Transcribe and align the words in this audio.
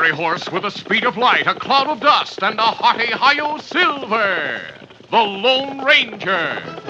Fiery 0.00 0.16
horse 0.16 0.50
with 0.50 0.62
the 0.62 0.70
speed 0.70 1.04
of 1.04 1.18
light, 1.18 1.46
a 1.46 1.54
cloud 1.54 1.86
of 1.86 2.00
dust, 2.00 2.42
and 2.42 2.58
a 2.58 2.62
hearty 2.62 3.12
Hi-Yo 3.12 3.58
Silver, 3.58 4.62
the 5.10 5.16
Lone 5.18 5.84
Ranger. 5.84 6.89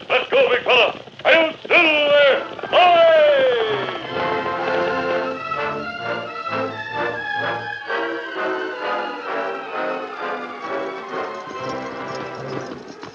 Let's 0.11 0.29
go, 0.29 0.49
big 0.49 0.63
fella! 0.65 0.93
Hail 1.23 1.53
Silver! 1.65 2.43
Hi! 2.67 3.11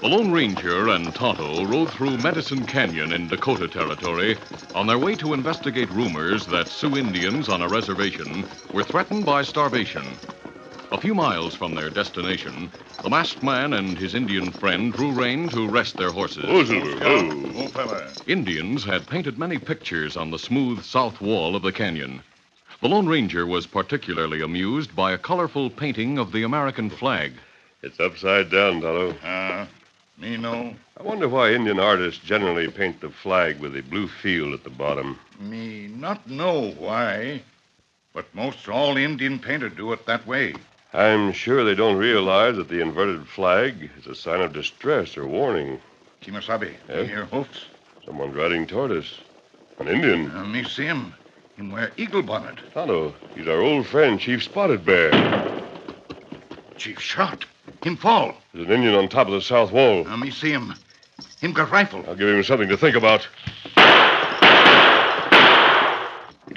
The 0.01 0.07
Lone 0.07 0.31
Ranger 0.31 0.87
and 0.87 1.13
Tonto 1.13 1.65
rode 1.65 1.91
through 1.91 2.17
Medicine 2.17 2.65
Canyon 2.65 3.11
in 3.11 3.27
Dakota 3.27 3.67
Territory 3.67 4.39
on 4.73 4.87
their 4.87 4.97
way 4.97 5.15
to 5.17 5.33
investigate 5.33 5.91
rumors 5.91 6.47
that 6.47 6.67
Sioux 6.67 6.97
Indians 6.97 7.47
on 7.47 7.61
a 7.61 7.69
reservation 7.69 8.43
were 8.73 8.83
threatened 8.83 9.23
by 9.23 9.43
starvation. 9.43 10.03
A 10.89 10.97
few 10.97 11.13
miles 11.13 11.53
from 11.53 11.75
their 11.75 11.89
destination, 11.89 12.71
the 13.03 13.09
masked 13.09 13.43
man 13.43 13.73
and 13.73 13.97
his 13.97 14.15
Indian 14.15 14.53
friend 14.53 14.93
drew 14.93 15.11
rein 15.11 15.49
to 15.49 15.67
rest 15.67 15.97
their 15.97 16.11
horses. 16.11 16.45
Silver! 16.67 17.67
Fella. 17.73 18.07
Indians 18.25 18.85
had 18.85 19.09
painted 19.09 19.37
many 19.37 19.59
pictures 19.59 20.15
on 20.15 20.31
the 20.31 20.39
smooth 20.39 20.83
south 20.83 21.19
wall 21.19 21.57
of 21.57 21.61
the 21.61 21.73
canyon. 21.73 22.21
The 22.81 22.87
Lone 22.87 23.05
Ranger 23.05 23.45
was 23.45 23.67
particularly 23.67 24.41
amused 24.41 24.95
by 24.95 25.11
a 25.11 25.17
colorful 25.17 25.69
painting 25.69 26.17
of 26.17 26.31
the 26.31 26.43
American 26.43 26.89
flag. 26.89 27.33
It's 27.83 27.99
upside 27.99 28.49
down, 28.49 28.81
Tonto. 28.81 29.11
Uh, 29.23 29.65
me 30.17 30.37
no. 30.37 30.73
I 30.97 31.03
wonder 31.03 31.27
why 31.27 31.51
Indian 31.51 31.79
artists 31.79 32.23
generally 32.23 32.69
paint 32.69 33.01
the 33.01 33.09
flag 33.09 33.59
with 33.59 33.75
a 33.75 33.81
blue 33.81 34.07
field 34.07 34.53
at 34.53 34.63
the 34.63 34.69
bottom. 34.69 35.19
Me 35.37 35.87
not 35.87 36.29
know 36.29 36.71
why. 36.71 37.41
But 38.13 38.33
most 38.33 38.69
all 38.69 38.95
Indian 38.95 39.37
painter 39.37 39.69
do 39.69 39.91
it 39.91 40.05
that 40.05 40.25
way. 40.25 40.55
I'm 40.97 41.31
sure 41.31 41.63
they 41.63 41.75
don't 41.75 41.97
realize 41.97 42.55
that 42.55 42.69
the 42.69 42.81
inverted 42.81 43.27
flag 43.27 43.91
is 43.99 44.07
a 44.07 44.15
sign 44.15 44.41
of 44.41 44.51
distress 44.51 45.15
or 45.15 45.27
warning. 45.27 45.79
Kimasabi, 46.23 46.73
Eh? 46.89 47.01
you 47.01 47.05
hear 47.05 47.25
hoofs? 47.25 47.65
Someone 48.03 48.33
riding 48.33 48.65
toward 48.65 48.91
us. 48.91 49.19
An 49.77 49.87
Indian. 49.87 50.31
Uh, 50.35 50.43
me 50.45 50.63
see 50.63 50.85
him. 50.85 51.13
Him 51.55 51.71
wear 51.71 51.91
eagle 51.97 52.23
bonnet. 52.23 52.55
Tonto, 52.73 53.13
he's 53.35 53.47
our 53.47 53.61
old 53.61 53.85
friend, 53.85 54.19
Chief 54.19 54.41
Spotted 54.43 54.83
Bear. 54.83 55.11
Chief 56.77 56.99
shot. 56.99 57.45
Him 57.83 57.95
fall. 57.95 58.35
There's 58.55 58.65
an 58.65 58.73
Indian 58.73 58.95
on 58.95 59.07
top 59.07 59.27
of 59.27 59.33
the 59.33 59.41
south 59.41 59.71
wall. 59.71 60.07
Uh, 60.07 60.17
me 60.17 60.31
see 60.31 60.49
him. 60.51 60.73
Him 61.39 61.53
got 61.53 61.69
rifle. 61.69 62.03
I'll 62.07 62.15
give 62.15 62.27
him 62.27 62.41
something 62.43 62.69
to 62.69 62.77
think 62.77 62.95
about. 62.95 63.27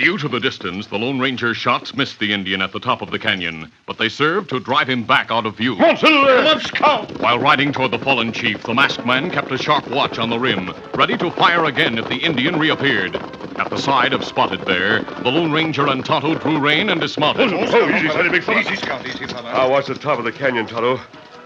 Due 0.00 0.16
to 0.16 0.28
the 0.28 0.40
distance, 0.40 0.86
the 0.86 0.96
Lone 0.96 1.20
Ranger's 1.20 1.58
shots 1.58 1.94
missed 1.94 2.20
the 2.20 2.32
Indian 2.32 2.62
at 2.62 2.72
the 2.72 2.80
top 2.80 3.02
of 3.02 3.10
the 3.10 3.18
canyon, 3.18 3.70
but 3.84 3.98
they 3.98 4.08
served 4.08 4.48
to 4.48 4.58
drive 4.58 4.88
him 4.88 5.04
back 5.04 5.30
out 5.30 5.44
of 5.44 5.58
view. 5.58 5.76
Come 5.76 5.90
on, 5.90 5.96
Silver! 5.98 6.60
scout. 6.60 7.20
While 7.20 7.38
riding 7.38 7.70
toward 7.70 7.90
the 7.90 7.98
fallen 7.98 8.32
chief, 8.32 8.62
the 8.62 8.72
masked 8.72 9.04
man 9.04 9.30
kept 9.30 9.52
a 9.52 9.58
sharp 9.58 9.86
watch 9.88 10.18
on 10.18 10.30
the 10.30 10.38
rim, 10.38 10.72
ready 10.94 11.18
to 11.18 11.30
fire 11.30 11.66
again 11.66 11.98
if 11.98 12.08
the 12.08 12.16
Indian 12.16 12.58
reappeared. 12.58 13.14
At 13.58 13.68
the 13.68 13.76
side 13.76 14.14
of 14.14 14.24
Spotted 14.24 14.64
Bear, 14.64 15.02
the 15.02 15.30
Lone 15.30 15.52
Ranger 15.52 15.86
and 15.88 16.02
Tonto 16.02 16.34
drew 16.34 16.58
rein 16.58 16.88
and 16.88 16.98
dismounted. 16.98 17.52
Oh, 17.52 17.94
easy, 17.94 18.08
steady, 18.08 18.30
big 18.30 18.42
fella. 18.42 18.60
Easy, 18.60 18.76
scout. 18.76 19.06
Easy, 19.06 19.26
fella. 19.26 19.52
Now, 19.52 19.70
watch 19.70 19.88
the 19.88 19.96
top 19.96 20.18
of 20.18 20.24
the 20.24 20.32
canyon, 20.32 20.66
Tonto. 20.66 20.98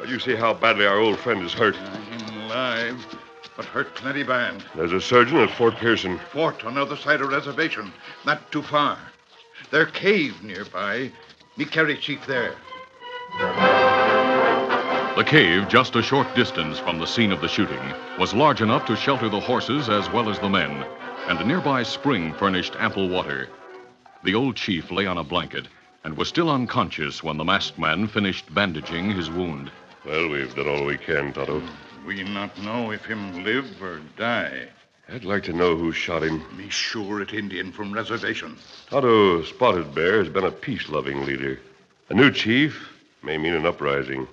You 0.06 0.20
see 0.20 0.36
how 0.36 0.54
badly 0.54 0.86
our 0.86 0.98
old 0.98 1.18
friend 1.18 1.42
is 1.42 1.52
hurt. 1.52 1.74
Him 1.74 2.42
alive, 2.44 3.04
but 3.56 3.64
hurt 3.64 3.94
plenty 3.94 4.22
bad. 4.22 4.62
There's 4.74 4.92
a 4.92 5.00
surgeon 5.00 5.38
at 5.38 5.50
Fort 5.50 5.76
Pearson. 5.76 6.18
Fort 6.32 6.64
on 6.64 6.74
the 6.74 6.82
other 6.82 6.96
side 6.96 7.20
of 7.20 7.30
reservation. 7.30 7.92
Not 8.24 8.50
too 8.50 8.62
far. 8.62 8.98
Their 9.70 9.86
cave 9.86 10.42
nearby. 10.42 11.12
Me 11.56 11.64
carry 11.64 11.96
chief 11.96 12.26
there. 12.26 12.54
The 15.16 15.24
cave, 15.24 15.68
just 15.68 15.94
a 15.94 16.02
short 16.02 16.34
distance 16.34 16.78
from 16.80 16.98
the 16.98 17.06
scene 17.06 17.30
of 17.30 17.40
the 17.40 17.48
shooting, 17.48 17.94
was 18.18 18.34
large 18.34 18.60
enough 18.60 18.84
to 18.86 18.96
shelter 18.96 19.28
the 19.28 19.40
horses 19.40 19.88
as 19.88 20.10
well 20.10 20.28
as 20.28 20.40
the 20.40 20.48
men, 20.48 20.84
and 21.28 21.38
a 21.38 21.44
nearby 21.44 21.84
spring 21.84 22.32
furnished 22.34 22.74
ample 22.78 23.08
water. 23.08 23.48
The 24.24 24.34
old 24.34 24.56
chief 24.56 24.90
lay 24.90 25.06
on 25.06 25.18
a 25.18 25.24
blanket 25.24 25.68
and 26.02 26.16
was 26.16 26.28
still 26.28 26.50
unconscious 26.50 27.22
when 27.22 27.36
the 27.36 27.44
masked 27.44 27.78
man 27.78 28.08
finished 28.08 28.52
bandaging 28.52 29.10
his 29.10 29.30
wound. 29.30 29.70
Well, 30.04 30.28
we've 30.28 30.54
done 30.54 30.68
all 30.68 30.84
we 30.84 30.98
can, 30.98 31.32
Tonto. 31.32 31.62
We 32.06 32.22
not 32.22 32.58
know 32.62 32.90
if 32.90 33.04
him 33.06 33.44
live 33.44 33.82
or 33.82 34.00
die. 34.16 34.68
I'd 35.08 35.24
like 35.24 35.42
to 35.44 35.52
know 35.52 35.76
who 35.76 35.92
shot 35.92 36.22
him. 36.22 36.44
Me 36.56 36.68
sure 36.68 37.22
it 37.22 37.32
Indian 37.32 37.72
from 37.72 37.92
reservation. 37.92 38.56
Tonto 38.88 39.42
Spotted 39.42 39.94
Bear 39.94 40.18
has 40.18 40.28
been 40.28 40.44
a 40.44 40.50
peace-loving 40.50 41.24
leader. 41.24 41.60
A 42.10 42.14
new 42.14 42.30
chief 42.30 42.88
may 43.22 43.38
mean 43.38 43.54
an 43.54 43.66
uprising. 43.66 44.26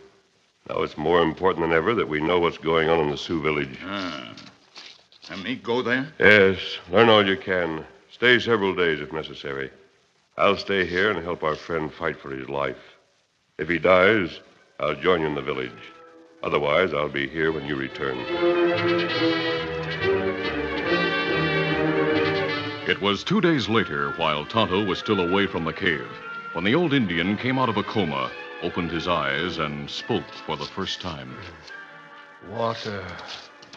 Now 0.70 0.82
it's 0.82 0.98
more 0.98 1.22
important 1.22 1.64
than 1.64 1.76
ever 1.76 1.94
that 1.96 2.10
we 2.10 2.22
know 2.22 2.40
what's 2.40 2.58
going 2.58 2.90
on 2.90 3.00
in 3.00 3.10
the 3.10 3.18
Sioux 3.18 3.42
village. 3.42 3.78
Ah. 3.84 4.34
And 5.30 5.44
me 5.44 5.56
go 5.56 5.82
there? 5.82 6.08
Yes, 6.20 6.60
learn 6.90 7.10
all 7.10 7.26
you 7.26 7.38
can. 7.38 7.86
Stay 8.12 8.40
several 8.40 8.76
days 8.76 9.00
if 9.00 9.14
necessary. 9.14 9.72
I'll 10.38 10.58
stay 10.58 10.86
here 10.86 11.12
and 11.12 11.24
help 11.24 11.44
our 11.44 11.56
friend 11.56 11.92
fight 11.92 12.20
for 12.20 12.32
his 12.32 12.50
life. 12.50 12.98
If 13.58 13.70
he 13.70 13.80
dies, 13.80 14.40
I'll 14.80 14.96
join 14.96 15.22
you 15.22 15.28
in 15.28 15.36
the 15.36 15.42
village. 15.42 15.72
Otherwise, 16.44 16.94
I'll 16.94 17.08
be 17.08 17.28
here 17.28 17.52
when 17.52 17.66
you 17.66 17.76
return. 17.76 18.18
It 22.88 23.00
was 23.00 23.24
two 23.24 23.42
days 23.42 23.70
later, 23.70 24.12
while 24.18 24.46
Tonto 24.46 24.84
was 24.84 24.98
still 24.98 25.20
away 25.20 25.46
from 25.46 25.66
the 25.66 25.74
cave, 25.74 26.08
when 26.54 26.64
the 26.64 26.74
old 26.74 26.94
Indian 26.94 27.38
came 27.38 27.60
out 27.60 27.70
of 27.70 27.78
a 27.78 27.84
coma, 27.84 28.32
opened 28.64 28.90
his 28.90 29.08
eyes, 29.08 29.60
and 29.60 29.90
spoke 29.90 30.28
for 30.46 30.58
the 30.58 30.66
first 30.66 31.00
time. 31.00 31.36
Water. 32.50 33.06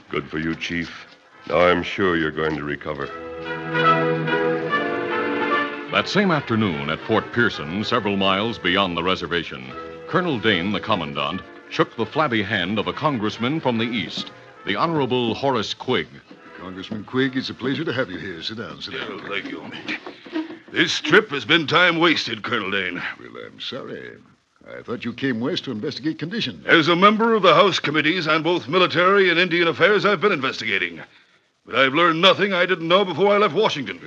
Good 0.08 0.28
for 0.28 0.38
you, 0.38 0.54
Chief. 0.54 1.06
Now 1.46 1.58
I'm 1.58 1.82
sure 1.82 2.16
you're 2.16 2.30
going 2.30 2.56
to 2.56 2.64
recover. 2.64 3.06
That 5.92 6.08
same 6.08 6.30
afternoon 6.30 6.88
at 6.88 6.98
Fort 7.00 7.30
Pearson, 7.32 7.84
several 7.84 8.16
miles 8.16 8.58
beyond 8.58 8.96
the 8.96 9.02
reservation, 9.02 9.70
Colonel 10.08 10.38
Dane, 10.38 10.72
the 10.72 10.80
commandant, 10.80 11.42
shook 11.74 11.96
the 11.96 12.06
flabby 12.06 12.40
hand 12.40 12.78
of 12.78 12.86
a 12.86 12.92
congressman 12.92 13.58
from 13.58 13.78
the 13.78 13.84
East, 13.84 14.30
the 14.64 14.76
Honorable 14.76 15.34
Horace 15.34 15.74
Quigg. 15.74 16.06
Congressman 16.56 17.02
Quigg, 17.02 17.36
it's 17.36 17.50
a 17.50 17.54
pleasure 17.54 17.84
to 17.84 17.92
have 17.92 18.08
you 18.08 18.16
here. 18.16 18.40
Sit 18.44 18.58
down, 18.58 18.80
sit 18.80 18.94
down. 18.94 19.20
thank 19.28 19.50
you. 19.50 19.60
This 20.70 21.00
trip 21.00 21.30
has 21.30 21.44
been 21.44 21.66
time 21.66 21.98
wasted, 21.98 22.44
Colonel 22.44 22.70
Dane. 22.70 23.02
Well, 23.18 23.44
I'm 23.44 23.58
sorry. 23.58 24.12
I 24.72 24.82
thought 24.82 25.04
you 25.04 25.12
came 25.12 25.40
west 25.40 25.64
to 25.64 25.72
investigate 25.72 26.20
conditions. 26.20 26.64
As 26.64 26.86
a 26.86 26.94
member 26.94 27.34
of 27.34 27.42
the 27.42 27.54
House 27.54 27.80
committees 27.80 28.28
on 28.28 28.44
both 28.44 28.68
military 28.68 29.28
and 29.30 29.40
Indian 29.40 29.66
affairs, 29.66 30.04
I've 30.04 30.20
been 30.20 30.30
investigating. 30.30 31.00
But 31.66 31.74
I've 31.74 31.94
learned 31.94 32.20
nothing 32.20 32.52
I 32.52 32.66
didn't 32.66 32.86
know 32.86 33.04
before 33.04 33.32
I 33.32 33.38
left 33.38 33.54
Washington. 33.54 33.98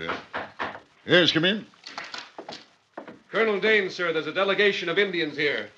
Yes, 1.05 1.33
come 1.33 1.43
in. 1.43 1.65
Colonel 3.29 3.59
Dane, 3.59 3.89
sir, 3.89 4.13
there's 4.13 4.27
a 4.27 4.33
delegation 4.33 4.87
of 4.87 4.97
Indians 4.97 5.35
here. 5.35 5.69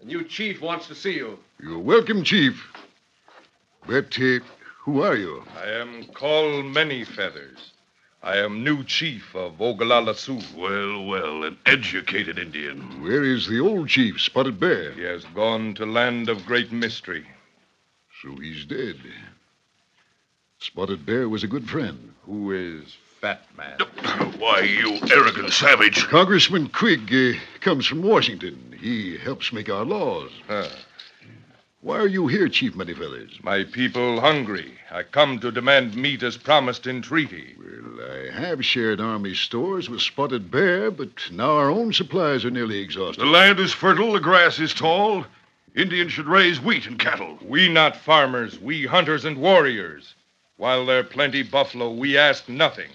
The 0.00 0.06
new 0.06 0.22
chief 0.24 0.60
wants 0.60 0.86
to 0.86 0.94
see 0.94 1.14
you. 1.16 1.40
You're 1.60 1.80
welcome, 1.80 2.22
Chief. 2.22 2.64
But 3.84 4.16
uh, 4.20 4.38
who 4.82 5.02
are 5.02 5.16
you? 5.16 5.42
I 5.56 5.70
am 5.70 6.04
called 6.14 6.66
Many 6.66 7.04
Feathers. 7.04 7.72
I 8.22 8.36
am 8.36 8.62
new 8.62 8.84
chief 8.84 9.34
of 9.34 9.60
Ogallala 9.60 10.14
Sioux. 10.14 10.40
Well, 10.56 11.04
well, 11.04 11.42
an 11.42 11.58
educated 11.66 12.38
Indian. 12.38 13.02
Where 13.02 13.24
is 13.24 13.48
the 13.48 13.58
old 13.58 13.88
chief, 13.88 14.20
Spotted 14.20 14.60
Bear? 14.60 14.92
He 14.92 15.02
has 15.02 15.24
gone 15.34 15.74
to 15.74 15.86
land 15.86 16.28
of 16.28 16.46
great 16.46 16.70
mystery. 16.70 17.26
So 18.22 18.36
he's 18.36 18.64
dead. 18.66 18.96
Spotted 20.60 21.06
Bear 21.06 21.28
was 21.28 21.42
a 21.42 21.48
good 21.48 21.68
friend. 21.68 22.14
Who 22.24 22.52
is 22.52 22.96
Fat 23.20 23.42
Man? 23.56 23.78
Why, 24.38 24.60
you 24.60 24.98
arrogant 25.10 25.52
savage. 25.52 26.06
Congressman 26.06 26.68
Quigg 26.68 27.12
uh, 27.12 27.38
comes 27.60 27.84
from 27.86 28.02
Washington. 28.02 28.76
He 28.80 29.16
helps 29.18 29.52
make 29.52 29.68
our 29.68 29.84
laws. 29.84 30.30
Ah, 30.48 30.68
Why 31.80 31.98
are 31.98 32.06
you 32.06 32.28
here, 32.28 32.48
Chief 32.48 32.74
Manyfeathers? 32.74 33.42
my 33.42 33.64
people 33.64 34.20
hungry. 34.20 34.72
I 34.92 35.02
come 35.02 35.40
to 35.40 35.50
demand 35.50 35.96
meat 35.96 36.22
as 36.22 36.36
promised 36.36 36.86
in 36.86 37.02
treaty. 37.02 37.56
Well, 37.58 38.08
I 38.08 38.30
have 38.40 38.64
shared 38.64 39.00
army 39.00 39.34
stores 39.34 39.90
with 39.90 40.00
Spotted 40.00 40.50
Bear, 40.50 40.90
but 40.92 41.08
now 41.32 41.56
our 41.56 41.70
own 41.70 41.92
supplies 41.92 42.44
are 42.44 42.50
nearly 42.50 42.78
exhausted. 42.78 43.20
The 43.20 43.26
land 43.26 43.58
is 43.58 43.72
fertile, 43.72 44.12
the 44.12 44.20
grass 44.20 44.60
is 44.60 44.72
tall. 44.72 45.24
Indians 45.74 46.12
should 46.12 46.26
raise 46.28 46.60
wheat 46.60 46.86
and 46.86 46.98
cattle. 46.98 47.36
We 47.42 47.68
not 47.68 47.96
farmers, 47.96 48.60
we 48.60 48.86
hunters 48.86 49.24
and 49.24 49.38
warriors. 49.38 50.14
While 50.56 50.86
there 50.86 51.04
plenty 51.04 51.42
buffalo, 51.42 51.90
we 51.92 52.16
ask 52.16 52.48
nothing. 52.48 52.90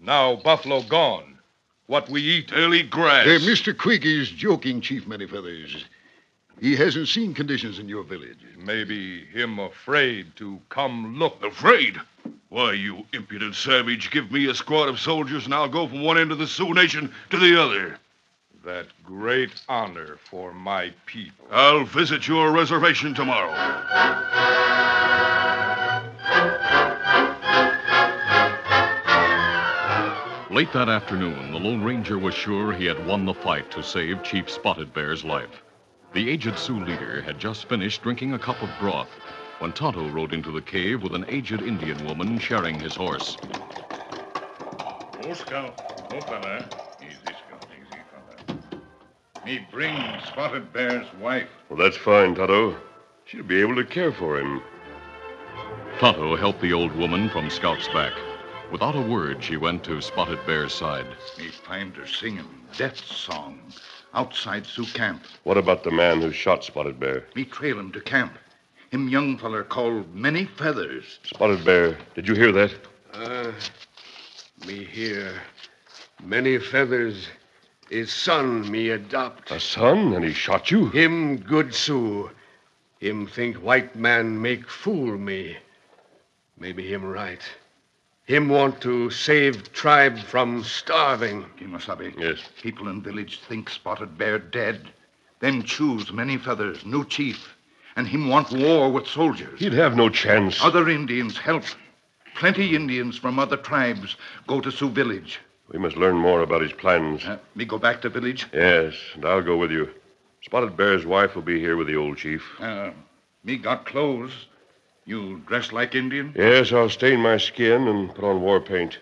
Now 0.00 0.36
buffalo 0.36 0.82
gone. 0.82 1.38
What 1.86 2.08
we 2.08 2.20
eat, 2.20 2.50
They'll 2.50 2.86
grass. 2.88 3.26
Uh, 3.26 3.38
Mr. 3.46 3.76
Quigg 3.76 4.04
is 4.04 4.28
joking, 4.30 4.80
Chief 4.80 5.06
Manyfeathers. 5.06 5.84
He 6.60 6.76
hasn't 6.76 7.08
seen 7.08 7.34
conditions 7.34 7.78
in 7.78 7.88
your 7.88 8.02
village. 8.02 8.38
maybe 8.58 9.24
him 9.26 9.58
afraid 9.58 10.34
to 10.36 10.60
come 10.68 11.18
look. 11.18 11.42
Afraid? 11.42 11.98
Why, 12.48 12.72
you 12.72 13.06
impudent 13.12 13.54
savage, 13.54 14.10
give 14.10 14.30
me 14.30 14.46
a 14.48 14.54
squad 14.54 14.88
of 14.88 14.98
soldiers 14.98 15.44
and 15.44 15.54
I'll 15.54 15.68
go 15.68 15.86
from 15.86 16.02
one 16.02 16.18
end 16.18 16.32
of 16.32 16.38
the 16.38 16.46
Sioux 16.46 16.74
Nation 16.74 17.12
to 17.30 17.38
the 17.38 17.60
other. 17.60 17.98
That 18.64 18.86
great 19.04 19.50
honor 19.68 20.18
for 20.28 20.52
my 20.52 20.92
people. 21.06 21.46
I'll 21.50 21.84
visit 21.84 22.26
your 22.26 22.50
reservation 22.50 23.14
tomorrow. 23.14 23.54
Late 30.50 30.72
that 30.72 30.88
afternoon, 30.88 31.52
the 31.52 31.58
Lone 31.58 31.82
Ranger 31.82 32.18
was 32.18 32.32
sure 32.34 32.72
he 32.72 32.86
had 32.86 33.06
won 33.06 33.26
the 33.26 33.34
fight 33.34 33.70
to 33.70 33.82
save 33.82 34.22
Chief 34.22 34.48
Spotted 34.48 34.94
Bear's 34.94 35.22
life. 35.22 35.62
The 36.14 36.30
aged 36.30 36.58
Sioux 36.58 36.82
leader 36.82 37.20
had 37.20 37.38
just 37.38 37.68
finished 37.68 38.02
drinking 38.02 38.32
a 38.32 38.38
cup 38.38 38.62
of 38.62 38.70
broth 38.80 39.10
when 39.58 39.72
Tonto 39.72 40.08
rode 40.08 40.32
into 40.32 40.50
the 40.50 40.62
cave 40.62 41.02
with 41.02 41.14
an 41.14 41.26
aged 41.28 41.60
Indian 41.60 42.02
woman 42.06 42.38
sharing 42.38 42.80
his 42.80 42.94
horse. 42.94 43.36
Oh, 45.22 45.34
Scout. 45.34 45.78
Oh, 46.14 46.20
fella. 46.22 46.66
Easy, 47.02 47.18
Scout. 47.26 47.66
Easy, 47.78 48.00
fella. 48.10 48.58
Eh? 48.72 49.44
Me 49.44 49.66
bring 49.70 49.94
Spotted 50.28 50.72
Bear's 50.72 51.06
wife. 51.20 51.48
Well, 51.68 51.78
that's 51.78 51.98
fine, 51.98 52.34
Tonto. 52.34 52.74
She'll 53.26 53.44
be 53.44 53.60
able 53.60 53.76
to 53.76 53.84
care 53.84 54.12
for 54.12 54.40
him. 54.40 54.62
Tonto 55.98 56.36
helped 56.36 56.62
the 56.62 56.72
old 56.72 56.96
woman 56.96 57.28
from 57.28 57.50
Scout's 57.50 57.88
back. 57.88 58.14
Without 58.70 58.96
a 58.96 59.00
word, 59.00 59.42
she 59.42 59.56
went 59.56 59.82
to 59.84 60.02
Spotted 60.02 60.44
Bear's 60.44 60.74
side. 60.74 61.06
Me 61.38 61.48
find 61.48 61.96
her 61.96 62.06
singing 62.06 62.46
death 62.76 62.98
song 62.98 63.58
outside 64.12 64.66
Sioux 64.66 64.84
camp. 64.84 65.22
What 65.44 65.56
about 65.56 65.84
the 65.84 65.90
man 65.90 66.20
who 66.20 66.32
shot 66.32 66.64
Spotted 66.64 67.00
Bear? 67.00 67.24
Me 67.34 67.46
trail 67.46 67.78
him 67.78 67.90
to 67.92 68.00
camp. 68.02 68.36
Him 68.90 69.08
young 69.08 69.38
feller 69.38 69.64
called 69.64 70.14
Many 70.14 70.44
Feathers. 70.44 71.18
Spotted 71.24 71.64
Bear, 71.64 71.96
did 72.14 72.28
you 72.28 72.34
hear 72.34 72.52
that? 72.52 72.74
Uh, 73.14 73.52
me 74.66 74.84
here. 74.84 75.40
Many 76.22 76.58
feathers. 76.58 77.26
His 77.88 78.12
son 78.12 78.70
me 78.70 78.90
adopt. 78.90 79.50
A 79.50 79.60
son, 79.60 80.12
and 80.12 80.22
he 80.22 80.34
shot 80.34 80.70
you? 80.70 80.90
Him 80.90 81.38
good 81.38 81.74
Sioux. 81.74 82.30
Him 83.00 83.26
think 83.26 83.56
white 83.56 83.96
man 83.96 84.42
make 84.42 84.68
fool 84.68 85.16
me. 85.16 85.56
Maybe 86.58 86.86
him 86.86 87.02
right. 87.02 87.40
Him 88.28 88.50
want 88.50 88.82
to 88.82 89.08
save 89.08 89.72
tribe 89.72 90.18
from 90.18 90.62
starving. 90.62 91.46
Kimasabi. 91.58 92.14
Yes. 92.18 92.38
People 92.60 92.88
in 92.88 93.00
village 93.00 93.40
think 93.48 93.70
Spotted 93.70 94.18
Bear 94.18 94.38
dead. 94.38 94.90
Then 95.40 95.62
choose 95.62 96.12
Many 96.12 96.36
Feathers, 96.36 96.84
new 96.84 97.06
chief. 97.06 97.54
And 97.96 98.06
him 98.06 98.28
want 98.28 98.52
war 98.52 98.92
with 98.92 99.06
soldiers. 99.06 99.58
He'd 99.58 99.72
have 99.72 99.96
no 99.96 100.10
chance. 100.10 100.62
Other 100.62 100.90
Indians 100.90 101.38
help. 101.38 101.64
Plenty 102.34 102.76
Indians 102.76 103.16
from 103.16 103.38
other 103.38 103.56
tribes 103.56 104.14
go 104.46 104.60
to 104.60 104.70
Sioux 104.70 104.90
village. 104.90 105.40
We 105.72 105.78
must 105.78 105.96
learn 105.96 106.16
more 106.16 106.42
about 106.42 106.60
his 106.60 106.72
plans. 106.74 107.24
Uh, 107.24 107.38
me 107.54 107.64
go 107.64 107.78
back 107.78 108.02
to 108.02 108.10
village. 108.10 108.46
Yes, 108.52 108.94
and 109.14 109.24
I'll 109.24 109.42
go 109.42 109.56
with 109.56 109.70
you. 109.70 109.88
Spotted 110.42 110.76
Bear's 110.76 111.06
wife 111.06 111.34
will 111.34 111.42
be 111.42 111.58
here 111.58 111.78
with 111.78 111.86
the 111.86 111.96
old 111.96 112.18
chief. 112.18 112.42
Uh, 112.60 112.90
me 113.42 113.56
got 113.56 113.86
clothes. 113.86 114.32
You 115.08 115.40
dress 115.46 115.72
like 115.72 115.94
Indian? 115.94 116.34
Yes, 116.36 116.70
I'll 116.70 116.90
stain 116.90 117.20
my 117.20 117.38
skin 117.38 117.88
and 117.88 118.14
put 118.14 118.24
on 118.24 118.42
war 118.42 118.60
paint. 118.60 118.98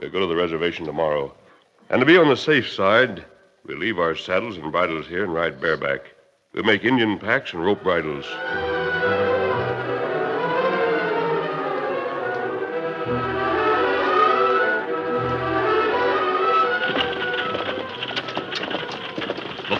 We'll 0.00 0.08
go 0.08 0.20
to 0.20 0.26
the 0.26 0.34
reservation 0.34 0.86
tomorrow. 0.86 1.34
And 1.90 2.00
to 2.00 2.06
be 2.06 2.16
on 2.16 2.30
the 2.30 2.38
safe 2.38 2.70
side, 2.70 3.26
we'll 3.66 3.76
leave 3.76 3.98
our 3.98 4.16
saddles 4.16 4.56
and 4.56 4.72
bridles 4.72 5.06
here 5.06 5.24
and 5.24 5.34
ride 5.34 5.60
bareback. 5.60 6.14
We'll 6.54 6.64
make 6.64 6.84
Indian 6.84 7.18
packs 7.18 7.52
and 7.52 7.62
rope 7.62 7.82
bridles. 7.82 8.24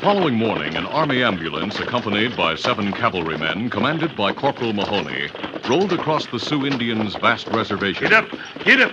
Following 0.02 0.34
morning, 0.34 0.74
an 0.74 0.84
army 0.86 1.22
ambulance 1.22 1.78
accompanied 1.78 2.36
by 2.36 2.56
seven 2.56 2.92
cavalrymen, 2.92 3.70
commanded 3.70 4.16
by 4.16 4.32
Corporal 4.32 4.72
Mahoney, 4.72 5.28
rolled 5.68 5.92
across 5.92 6.26
the 6.26 6.40
Sioux 6.40 6.66
Indians' 6.66 7.14
vast 7.14 7.46
reservation. 7.50 8.08
Get 8.08 8.12
up! 8.12 8.28
Get 8.64 8.80
up! 8.80 8.92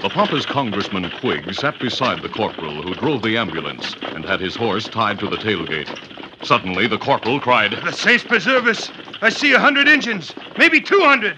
The 0.00 0.08
pompous 0.08 0.46
Congressman 0.46 1.10
Quigg 1.20 1.52
sat 1.52 1.78
beside 1.78 2.22
the 2.22 2.30
corporal 2.30 2.80
who 2.80 2.94
drove 2.94 3.20
the 3.20 3.36
ambulance 3.36 3.96
and 4.00 4.24
had 4.24 4.40
his 4.40 4.56
horse 4.56 4.88
tied 4.88 5.18
to 5.18 5.28
the 5.28 5.36
tailgate. 5.36 5.94
Suddenly, 6.42 6.86
the 6.86 6.96
corporal 6.96 7.38
cried, 7.38 7.72
The 7.72 7.92
saints 7.92 8.24
preserve 8.24 8.66
us. 8.66 8.90
I 9.20 9.28
see 9.28 9.52
a 9.52 9.60
hundred 9.60 9.88
Injuns, 9.88 10.34
maybe 10.56 10.80
two 10.80 11.00
hundred. 11.00 11.36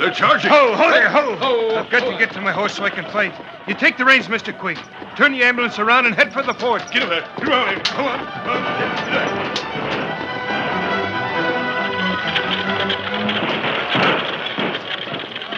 They're 0.00 0.10
charging. 0.10 0.50
Ho, 0.50 0.74
ho 0.74 0.90
there, 0.90 1.08
ho! 1.08 1.36
ho 1.36 1.76
I've 1.76 1.90
got 1.90 2.10
to 2.10 2.18
get 2.18 2.32
to 2.32 2.40
my 2.40 2.50
horse 2.50 2.74
so 2.74 2.84
I 2.84 2.90
can 2.90 3.04
fight. 3.12 3.32
You 3.68 3.74
take 3.74 3.96
the 3.96 4.04
reins, 4.04 4.26
Mr. 4.26 4.56
Quigg. 4.58 4.78
Turn 5.16 5.30
the 5.32 5.44
ambulance 5.44 5.78
around 5.78 6.06
and 6.06 6.16
head 6.16 6.32
for 6.32 6.42
the 6.42 6.52
fort. 6.52 6.82
Get 6.90 7.04
him 7.04 7.10
there. 7.10 7.20
Get 7.36 7.46
him 7.46 7.52
out 7.52 7.68
of 7.68 7.74
here. 7.74 7.84
Come 7.84 8.06
on. 8.06 8.18
Come 8.18 8.56
on. 8.56 9.12
Get. 9.12 9.62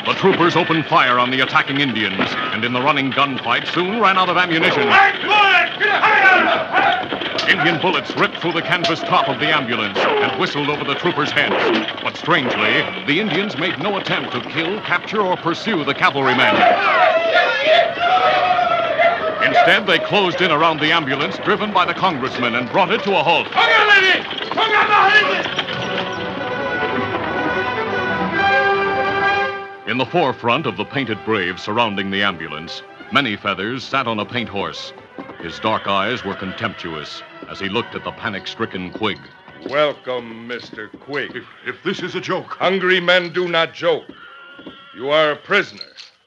The 0.05 0.13
troopers 0.21 0.55
opened 0.55 0.85
fire 0.85 1.19
on 1.19 1.31
the 1.31 1.41
attacking 1.41 1.81
Indians, 1.81 2.21
and 2.53 2.63
in 2.63 2.75
the 2.75 2.83
running 2.83 3.11
gunfight 3.11 3.67
soon 3.73 3.99
ran 4.01 4.19
out 4.19 4.29
of 4.29 4.37
ammunition. 4.37 4.87
Indian 7.49 7.81
bullets 7.81 8.15
ripped 8.17 8.39
through 8.39 8.53
the 8.53 8.61
canvas 8.61 9.01
top 9.01 9.29
of 9.29 9.41
the 9.41 9.47
ambulance 9.47 9.97
and 9.97 10.39
whistled 10.39 10.69
over 10.69 10.85
the 10.85 10.95
troopers' 10.95 11.31
heads. 11.31 11.55
But 12.03 12.19
strangely, 12.19 12.83
the 13.07 13.19
Indians 13.21 13.57
made 13.57 13.79
no 13.79 13.97
attempt 13.97 14.33
to 14.33 14.43
kill, 14.43 14.79
capture, 14.83 15.23
or 15.23 15.39
pursue 15.39 15.85
the 15.85 15.95
cavalrymen. 15.95 17.14
Instead, 19.45 19.87
they 19.87 19.99
closed 19.99 20.41
in 20.41 20.51
around 20.51 20.81
the 20.81 20.93
ambulance, 20.93 21.37
driven 21.39 21.73
by 21.73 21.85
the 21.85 21.95
congressman 21.95 22.55
and 22.55 22.71
brought 22.71 22.91
it 22.91 23.03
to 23.03 23.13
a 23.13 23.23
halt. 23.23 23.47
In 29.87 29.99
the 29.99 30.07
forefront 30.07 30.67
of 30.67 30.77
the 30.77 30.85
painted 30.85 31.19
braves 31.25 31.63
surrounding 31.63 32.11
the 32.11 32.23
ambulance, 32.23 32.83
Many 33.15 33.37
Feathers 33.37 33.85
sat 33.85 34.09
on 34.09 34.19
a 34.19 34.25
paint 34.25 34.49
horse. 34.49 34.93
His 35.41 35.61
dark 35.61 35.87
eyes 35.87 36.25
were 36.25 36.35
contemptuous 36.35 37.23
as 37.49 37.61
he 37.61 37.69
looked 37.69 37.95
at 37.95 38.03
the 38.03 38.11
panic 38.11 38.49
stricken 38.49 38.91
Quigg. 38.91 39.21
Welcome, 39.69 40.49
Mr. 40.49 40.91
Quigg. 41.01 41.37
If, 41.37 41.45
if 41.65 41.83
this 41.85 42.03
is 42.03 42.17
a 42.17 42.21
joke. 42.21 42.55
Hungry 42.55 42.99
men 42.99 43.33
do 43.33 43.47
not 43.47 43.73
joke. 43.73 44.07
You 44.97 45.11
are 45.11 45.31
a 45.31 45.37
prisoner. 45.37 45.85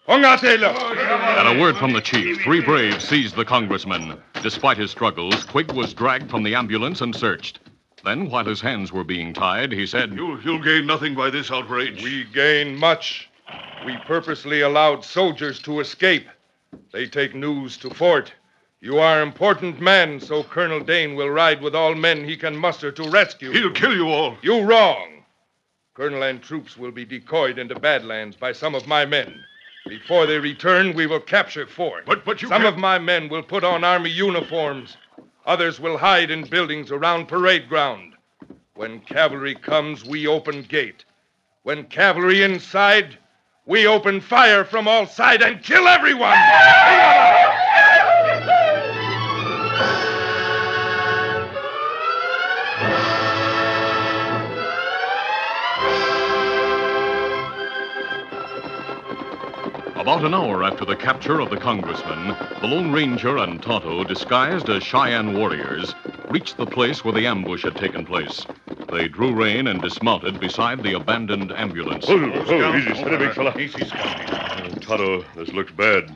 Hongatela! 0.07 0.73
At 0.73 1.53
a 1.53 1.59
word 1.59 1.75
from 1.75 1.91
the 1.91 1.99
chief, 1.99 2.41
three 2.41 2.61
braves 2.61 3.03
seized 3.03 3.35
the 3.35 3.43
congressman. 3.43 4.17
Despite 4.41 4.77
his 4.77 4.89
struggles, 4.89 5.43
Quigg 5.43 5.73
was 5.73 5.93
dragged 5.93 6.29
from 6.29 6.43
the 6.43 6.55
ambulance 6.55 7.01
and 7.01 7.13
searched. 7.13 7.59
Then, 8.05 8.29
while 8.29 8.45
his 8.45 8.61
hands 8.61 8.93
were 8.93 9.03
being 9.03 9.33
tied, 9.33 9.73
he 9.73 9.85
said, 9.85 10.13
You'll, 10.13 10.39
you'll 10.41 10.63
gain 10.63 10.85
nothing 10.85 11.13
by 11.13 11.29
this 11.29 11.51
outrage. 11.51 12.01
We 12.01 12.23
gain 12.23 12.77
much. 12.77 13.29
We 13.85 13.97
purposely 14.05 14.61
allowed 14.61 15.03
soldiers 15.03 15.59
to 15.63 15.81
escape. 15.81 16.27
They 16.93 17.05
take 17.07 17.35
news 17.35 17.75
to 17.79 17.89
fort. 17.89 18.31
You 18.79 18.99
are 18.99 19.21
important 19.21 19.81
men, 19.81 20.21
so 20.21 20.41
Colonel 20.41 20.79
Dane 20.79 21.15
will 21.15 21.29
ride 21.29 21.61
with 21.61 21.75
all 21.75 21.95
men 21.95 22.23
he 22.23 22.37
can 22.37 22.55
muster 22.55 22.93
to 22.93 23.09
rescue. 23.09 23.51
He'll 23.51 23.63
you. 23.63 23.71
kill 23.71 23.93
you 23.93 24.07
all. 24.07 24.37
You 24.41 24.61
wrong. 24.61 25.25
Colonel 25.95 26.23
and 26.23 26.41
troops 26.41 26.77
will 26.77 26.91
be 26.91 27.03
decoyed 27.03 27.59
into 27.59 27.75
Badlands 27.75 28.37
by 28.37 28.53
some 28.53 28.73
of 28.73 28.87
my 28.87 29.05
men. 29.05 29.43
Before 29.87 30.25
they 30.25 30.37
return, 30.37 30.93
we 30.93 31.07
will 31.07 31.19
capture 31.19 31.65
fort. 31.67 32.05
But 32.05 32.25
but 32.25 32.41
you 32.41 32.47
Some 32.47 32.61
can't- 32.63 32.73
of 32.75 32.79
my 32.79 32.99
men 32.99 33.29
will 33.29 33.43
put 33.43 33.63
on 33.63 33.83
army 33.83 34.09
uniforms. 34.09 34.97
Others 35.45 35.79
will 35.79 35.97
hide 35.97 36.29
in 36.29 36.43
buildings 36.43 36.91
around 36.91 37.27
parade 37.27 37.69
ground. 37.69 38.13
When 38.75 38.99
cavalry 38.99 39.55
comes, 39.55 40.03
we 40.03 40.27
open 40.27 40.63
gate. 40.63 41.05
When 41.63 41.85
cavalry 41.85 42.43
inside, 42.43 43.17
we 43.65 43.87
open 43.87 44.21
fire 44.21 44.63
from 44.65 44.87
all 44.87 45.05
side 45.07 45.41
and 45.41 45.63
kill 45.63 45.87
everyone. 45.87 46.37
About 60.07 60.23
an 60.23 60.33
hour 60.33 60.63
after 60.63 60.85
the 60.85 60.95
capture 60.95 61.41
of 61.41 61.49
the 61.49 61.57
congressman, 61.57 62.29
the 62.61 62.67
Lone 62.67 62.93
Ranger 62.93 63.35
and 63.39 63.61
Tonto, 63.61 64.05
disguised 64.05 64.69
as 64.69 64.81
Cheyenne 64.81 65.37
warriors, 65.37 65.93
reached 66.29 66.55
the 66.55 66.65
place 66.65 67.03
where 67.03 67.13
the 67.13 67.27
ambush 67.27 67.63
had 67.63 67.75
taken 67.75 68.05
place. 68.05 68.45
They 68.89 69.09
drew 69.09 69.35
rein 69.35 69.67
and 69.67 69.81
dismounted 69.81 70.39
beside 70.39 70.81
the 70.81 70.93
abandoned 70.93 71.51
ambulance. 71.51 72.05
Oh, 72.07 72.31
oh, 72.47 72.77
easy, 72.77 72.93
steady, 72.93 73.17
big 73.17 73.33
fella. 73.33 73.57
Easy, 73.59 73.83
Scotty. 73.83 74.79
Tonto, 74.79 75.25
this 75.35 75.49
looks 75.49 75.73
bad. 75.73 76.15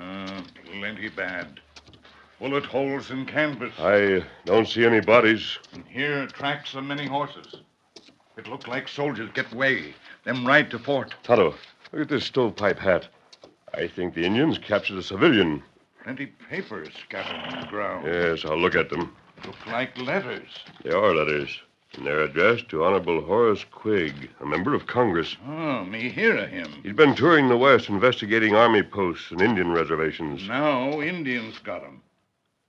Uh, 0.00 0.40
plenty 0.78 1.08
bad. 1.08 1.58
Bullet 2.38 2.64
holes 2.64 3.10
in 3.10 3.26
canvas. 3.26 3.74
I 3.80 4.24
don't 4.44 4.68
see 4.68 4.84
any 4.84 5.00
bodies. 5.00 5.58
And 5.72 5.84
here 5.88 6.28
tracks 6.28 6.76
of 6.76 6.84
many 6.84 7.08
horses. 7.08 7.56
It 8.36 8.46
looked 8.46 8.68
like 8.68 8.86
soldiers 8.86 9.30
get 9.34 9.52
way. 9.52 9.96
Them 10.22 10.46
ride 10.46 10.70
to 10.70 10.78
fort. 10.78 11.16
Tonto, 11.24 11.56
look 11.90 12.02
at 12.02 12.08
this 12.08 12.26
stovepipe 12.26 12.78
hat. 12.78 13.08
I 13.74 13.88
think 13.88 14.14
the 14.14 14.24
Indians 14.24 14.58
captured 14.58 14.98
a 14.98 15.02
civilian. 15.02 15.62
Plenty 16.02 16.26
papers 16.26 16.90
scattered 17.06 17.54
on 17.54 17.60
the 17.60 17.66
ground. 17.66 18.06
Yes, 18.06 18.44
I'll 18.44 18.58
look 18.58 18.74
at 18.74 18.90
them. 18.90 19.14
Look 19.46 19.66
like 19.66 19.96
letters. 19.98 20.48
They 20.84 20.90
are 20.90 21.14
letters, 21.14 21.60
and 21.94 22.06
they're 22.06 22.22
addressed 22.22 22.68
to 22.68 22.84
Honorable 22.84 23.22
Horace 23.22 23.64
Quigg, 23.70 24.30
a 24.40 24.46
member 24.46 24.74
of 24.74 24.86
Congress. 24.86 25.36
Oh, 25.46 25.84
me 25.84 26.08
hear 26.10 26.36
of 26.36 26.48
him. 26.50 26.70
He's 26.82 26.92
been 26.92 27.14
touring 27.14 27.48
the 27.48 27.56
West, 27.56 27.88
investigating 27.88 28.54
army 28.54 28.82
posts 28.82 29.30
and 29.30 29.40
Indian 29.40 29.72
reservations. 29.72 30.46
Now 30.46 31.00
Indians 31.00 31.58
got 31.58 31.82
him. 31.82 32.02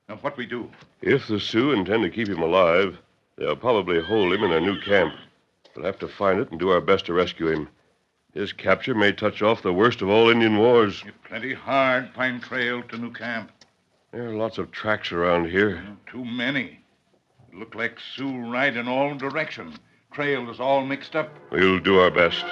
Now 0.08 0.16
what 0.18 0.38
we 0.38 0.46
do? 0.46 0.70
If 1.02 1.28
the 1.28 1.40
Sioux 1.40 1.72
intend 1.72 2.04
to 2.04 2.10
keep 2.10 2.28
him 2.28 2.42
alive, 2.42 2.98
they'll 3.38 3.56
probably 3.56 4.02
hold 4.02 4.34
him 4.34 4.44
in 4.44 4.52
their 4.52 4.62
new 4.62 4.80
camp. 4.82 5.14
We'll 5.76 5.86
have 5.86 6.00
to 6.00 6.08
find 6.08 6.40
it 6.40 6.52
and 6.52 6.60
do 6.60 6.70
our 6.70 6.82
best 6.82 7.06
to 7.08 7.14
rescue 7.14 7.48
him. 7.48 7.70
His 8.34 8.52
capture 8.52 8.96
may 8.96 9.12
touch 9.12 9.44
off 9.44 9.62
the 9.62 9.74
worst 9.74 10.02
of 10.02 10.10
all 10.10 10.30
Indian 10.30 10.58
wars. 10.58 11.04
It 11.06 11.14
plenty 11.24 11.54
hard 11.54 12.14
Pine 12.16 12.42
trail 12.42 12.82
to 12.82 12.98
new 12.98 13.12
camp. 13.12 13.52
There 14.12 14.28
are 14.28 14.36
lots 14.36 14.58
of 14.58 14.72
tracks 14.72 15.12
around 15.12 15.50
here. 15.50 15.84
Mm, 15.86 15.98
too 16.12 16.26
many. 16.26 16.80
It 17.52 17.60
look 17.60 17.76
like 17.76 18.00
Sioux 18.00 18.52
ride 18.52 18.76
in 18.76 18.88
all 18.88 19.14
direction. 19.14 19.76
Trail 20.12 20.50
is 20.50 20.60
all 20.60 20.84
mixed 20.84 21.16
up. 21.16 21.30
We'll 21.52 21.80
do 21.80 22.00
our 22.00 22.10
best. 22.10 22.44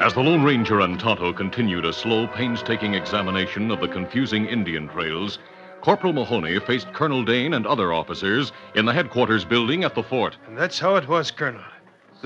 As 0.00 0.14
the 0.14 0.22
Lone 0.22 0.42
Ranger 0.42 0.80
and 0.80 0.98
Tonto 0.98 1.32
continued 1.32 1.84
a 1.84 1.92
slow, 1.92 2.26
painstaking 2.26 2.94
examination 2.94 3.70
of 3.70 3.80
the 3.80 3.88
confusing 3.88 4.46
Indian 4.46 4.88
trails, 4.88 5.38
Corporal 5.82 6.12
Mahoney 6.12 6.58
faced 6.58 6.92
Colonel 6.92 7.24
Dane 7.24 7.54
and 7.54 7.64
other 7.64 7.92
officers 7.92 8.50
in 8.74 8.86
the 8.86 8.92
headquarters 8.92 9.44
building 9.44 9.84
at 9.84 9.94
the 9.94 10.02
fort. 10.02 10.36
And 10.48 10.58
that's 10.58 10.80
how 10.80 10.96
it 10.96 11.06
was, 11.06 11.30
Colonel. 11.30 11.62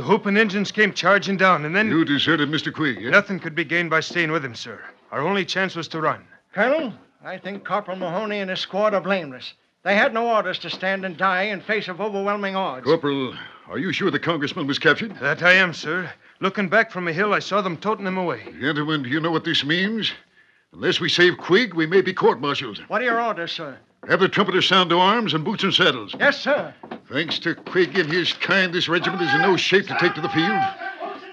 The 0.01 0.07
whooping 0.07 0.39
engines 0.39 0.73
came 0.73 0.95
charging 0.95 1.37
down, 1.37 1.67
and 1.67 1.77
then 1.77 1.91
You 1.91 2.07
deserted 2.07 2.49
Mr. 2.49 2.73
Quigg, 2.73 3.05
eh? 3.05 3.11
nothing 3.11 3.39
could 3.39 3.55
be 3.55 3.65
gained 3.65 3.91
by 3.91 4.01
staying 4.01 4.33
with 4.33 4.43
him, 4.43 4.55
sir. 4.55 4.81
Our 5.13 5.21
only 5.21 5.45
chance 5.45 5.77
was 5.77 5.89
to 5.89 6.01
run. 6.01 6.25
Colonel, 6.55 6.95
I 7.23 7.37
think 7.37 7.67
Corporal 7.67 7.99
Mahoney 7.99 8.39
and 8.39 8.49
his 8.49 8.61
squad 8.61 8.95
are 8.95 9.03
blameless. 9.03 9.53
They 9.83 9.95
had 9.95 10.15
no 10.15 10.35
orders 10.35 10.59
to 10.61 10.71
stand 10.71 11.05
and 11.05 11.19
die 11.19 11.43
in 11.43 11.61
face 11.61 11.87
of 11.87 12.01
overwhelming 12.01 12.57
odds. 12.57 12.87
Corporal, 12.87 13.35
are 13.69 13.77
you 13.77 13.93
sure 13.93 14.11
the 14.11 14.19
congressman 14.19 14.67
was 14.67 14.79
captured? 14.79 15.15
That 15.21 15.43
I 15.43 15.53
am, 15.53 15.75
sir. 15.75 16.11
Looking 16.41 16.71
back 16.71 16.91
from 16.91 17.07
a 17.07 17.13
hill, 17.13 17.35
I 17.35 17.41
saw 17.41 17.61
them 17.61 17.77
toting 17.77 18.07
him 18.07 18.17
away. 18.17 18.43
Gentlemen, 18.59 19.03
do 19.03 19.11
you 19.11 19.21
know 19.21 19.31
what 19.31 19.45
this 19.45 19.65
means? 19.67 20.11
Unless 20.73 21.01
we 21.01 21.11
save 21.11 21.37
Quigg, 21.37 21.75
we 21.75 21.85
may 21.85 22.01
be 22.01 22.15
court-martialed. 22.15 22.79
What 22.89 23.03
are 23.03 23.05
your 23.05 23.21
orders, 23.21 23.53
sir? 23.53 23.77
Have 24.09 24.21
the 24.21 24.29
trumpeters 24.29 24.67
sound 24.67 24.91
to 24.91 24.99
arms 24.99 25.35
and 25.35 25.45
boots 25.45 25.63
and 25.63 25.73
saddles. 25.75 26.15
Yes, 26.19 26.41
sir. 26.41 26.75
Thanks 27.11 27.39
to 27.41 27.55
Quigg 27.55 27.99
and 27.99 28.11
his 28.11 28.33
kind, 28.33 28.73
this 28.73 28.89
regiment 28.89 29.23
is 29.23 29.33
in 29.35 29.43
no 29.43 29.57
shape 29.57 29.87
to 29.89 29.97
take 30.01 30.15
to 30.15 30.21
the 30.21 30.29
field. 30.31 30.63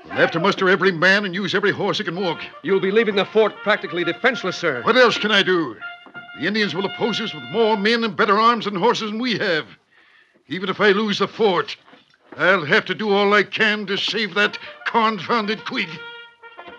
We'll 0.05 0.15
have 0.15 0.31
to 0.31 0.39
muster 0.39 0.69
every 0.69 0.91
man 0.91 1.25
and 1.25 1.33
use 1.33 1.55
every 1.55 1.71
horse 1.71 1.97
that 1.97 2.03
can 2.03 2.19
walk. 2.19 2.41
You'll 2.63 2.79
be 2.79 2.91
leaving 2.91 3.15
the 3.15 3.25
fort 3.25 3.55
practically 3.63 4.03
defenseless, 4.03 4.57
sir. 4.57 4.81
What 4.83 4.97
else 4.97 5.17
can 5.17 5.31
I 5.31 5.43
do? 5.43 5.75
The 6.39 6.45
Indians 6.47 6.75
will 6.75 6.85
oppose 6.85 7.19
us 7.19 7.33
with 7.33 7.43
more 7.51 7.77
men 7.77 8.03
and 8.03 8.15
better 8.15 8.37
arms 8.37 8.67
and 8.67 8.77
horses 8.77 9.11
than 9.11 9.19
we 9.19 9.37
have. 9.37 9.65
Even 10.47 10.69
if 10.69 10.79
I 10.79 10.91
lose 10.91 11.19
the 11.19 11.27
fort, 11.27 11.75
I'll 12.37 12.65
have 12.65 12.85
to 12.85 12.95
do 12.95 13.09
all 13.11 13.33
I 13.33 13.43
can 13.43 13.85
to 13.87 13.97
save 13.97 14.35
that 14.35 14.59
confounded 14.85 15.65
Quigg. 15.65 15.89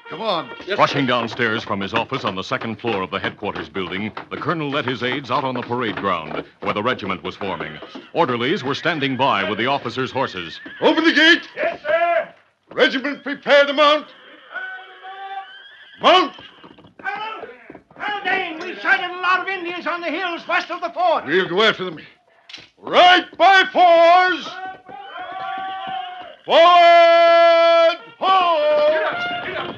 Come 0.08 0.22
on. 0.22 0.50
Rushing 0.78 1.04
downstairs 1.04 1.62
from 1.62 1.80
his 1.80 1.92
office 1.92 2.24
on 2.24 2.34
the 2.34 2.42
second 2.42 2.80
floor 2.80 3.02
of 3.02 3.10
the 3.10 3.18
headquarters 3.18 3.68
building, 3.68 4.10
the 4.30 4.38
colonel 4.38 4.70
led 4.70 4.86
his 4.86 5.02
aides 5.02 5.30
out 5.30 5.44
on 5.44 5.54
the 5.54 5.60
parade 5.60 5.96
ground 5.96 6.44
where 6.60 6.72
the 6.72 6.82
regiment 6.82 7.22
was 7.22 7.36
forming. 7.36 7.78
Orderlies 8.14 8.64
were 8.64 8.74
standing 8.74 9.18
by 9.18 9.48
with 9.48 9.58
the 9.58 9.66
officers' 9.66 10.10
horses. 10.10 10.60
Open 10.80 11.04
the 11.04 11.12
gate. 11.12 11.46
Yes, 11.54 11.82
sir. 11.82 12.34
Regiment, 12.72 13.22
prepare 13.22 13.66
to 13.66 13.72
mount. 13.74 14.06
Mount. 16.00 16.34
Colonel 16.98 18.24
Dane, 18.24 18.60
we 18.60 18.76
sighted 18.80 19.10
a 19.10 19.20
lot 19.20 19.40
of 19.40 19.48
Indians 19.48 19.86
on 19.86 20.00
the 20.00 20.08
hills 20.10 20.46
west 20.48 20.70
of 20.70 20.80
the 20.80 20.90
fort. 20.90 21.26
We'll 21.26 21.48
go 21.48 21.62
after 21.62 21.84
them. 21.84 21.98
Right 22.78 23.26
by 23.36 23.64
fours. 23.72 24.48
Forward! 26.46 27.98
Hold! 28.18 29.77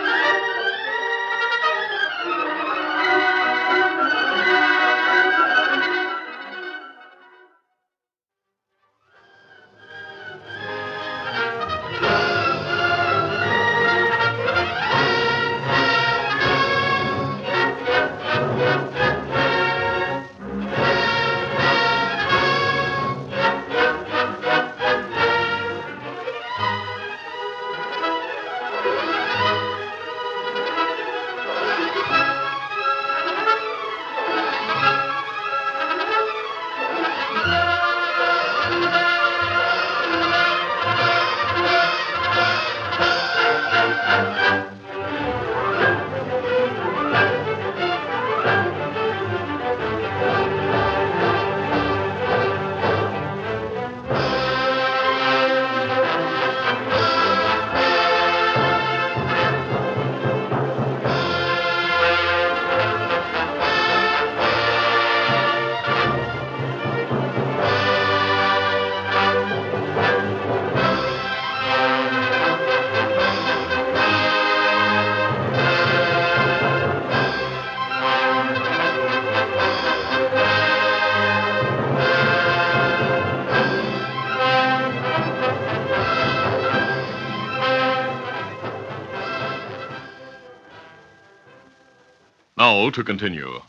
Now 92.61 92.91
to 92.91 93.03
continue. 93.03 93.59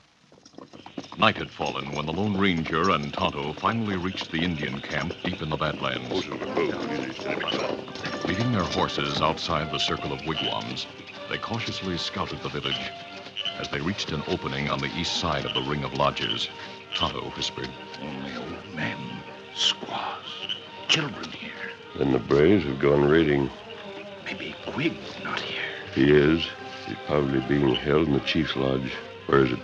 Night 1.17 1.39
had 1.39 1.49
fallen 1.49 1.95
when 1.95 2.05
the 2.05 2.13
Lone 2.13 2.37
Ranger 2.37 2.91
and 2.91 3.11
Tonto 3.11 3.55
finally 3.55 3.97
reached 3.97 4.31
the 4.31 4.45
Indian 4.45 4.83
camp 4.83 5.15
deep 5.25 5.41
in 5.41 5.49
the 5.49 5.57
Badlands. 5.57 6.29
Leaving 8.27 8.53
their 8.53 8.65
horses 8.65 9.23
outside 9.23 9.73
the 9.73 9.79
circle 9.79 10.13
of 10.13 10.27
wigwams, 10.27 10.87
they 11.31 11.39
cautiously 11.39 11.97
scouted 11.97 12.43
the 12.43 12.51
village. 12.51 12.91
As 13.59 13.71
they 13.71 13.81
reached 13.81 14.13
an 14.13 14.23
opening 14.29 14.69
on 14.69 14.79
the 14.79 14.95
east 14.95 15.17
side 15.17 15.47
of 15.47 15.55
the 15.55 15.63
ring 15.63 15.85
of 15.85 15.95
lodges, 15.95 16.51
Tonto 16.95 17.31
whispered, 17.31 17.71
Only 18.03 18.37
old 18.37 18.75
men, 18.75 18.99
squaws, 19.55 20.55
children 20.89 21.31
here. 21.31 21.73
Then 21.97 22.13
the 22.13 22.19
Braves 22.19 22.65
have 22.65 22.79
gone 22.79 23.07
raiding. 23.07 23.49
Maybe 24.27 24.55
Quigg 24.67 24.99
not 25.25 25.41
here. 25.41 25.63
He 25.95 26.11
is. 26.11 26.47
He's 26.87 26.97
probably 27.07 27.41
being 27.41 27.75
held 27.75 28.09
in 28.09 28.15
the 28.15 28.21
chief's 28.21 28.57
lodge. 28.57 28.93
Where 29.27 29.45
is 29.45 29.53
it? 29.53 29.59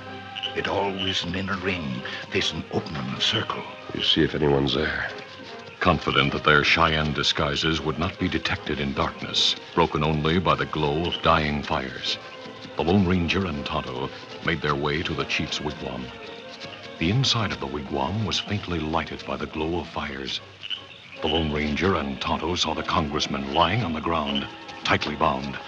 It 0.57 0.69
always 0.69 1.25
in 1.25 1.35
inner 1.35 1.57
ring, 1.59 2.03
facing 2.31 2.65
open 2.73 2.97
in 2.97 3.05
a 3.15 3.21
circle. 3.21 3.63
You 3.95 4.03
see 4.03 4.23
if 4.23 4.35
anyone's 4.35 4.75
there. 4.75 5.11
confident 5.81 6.33
that 6.33 6.45
their 6.45 6.65
Cheyenne 6.65 7.13
disguises 7.13 7.81
would 7.81 7.99
not 7.99 8.19
be 8.19 8.29
detected 8.29 8.81
in 8.81 8.93
darkness, 8.95 9.55
broken 9.75 10.03
only 10.03 10.39
by 10.39 10.55
the 10.55 10.67
glow 10.67 11.07
of 11.07 11.23
dying 11.23 11.63
fires. 11.63 12.19
The 12.77 12.85
Lone 12.85 13.07
Ranger 13.07 13.47
and 13.47 13.65
Tonto 13.65 14.11
made 14.45 14.61
their 14.61 14.75
way 14.75 15.03
to 15.03 15.15
the 15.15 15.25
chief's 15.25 15.61
wigwam. 15.61 16.05
The 16.99 17.11
inside 17.11 17.53
of 17.53 17.61
the 17.61 17.67
wigwam 17.67 18.27
was 18.27 18.41
faintly 18.41 18.81
lighted 18.81 19.25
by 19.27 19.37
the 19.37 19.47
glow 19.47 19.81
of 19.81 19.89
fires. 19.89 20.41
The 21.23 21.29
Lone 21.29 21.53
Ranger 21.53 21.97
and 21.97 22.21
Tonto 22.21 22.55
saw 22.57 22.75
the 22.75 22.83
congressman 22.83 23.55
lying 23.55 23.85
on 23.85 23.93
the 23.93 24.01
ground, 24.01 24.47
tightly 24.85 25.15
bound. 25.17 25.59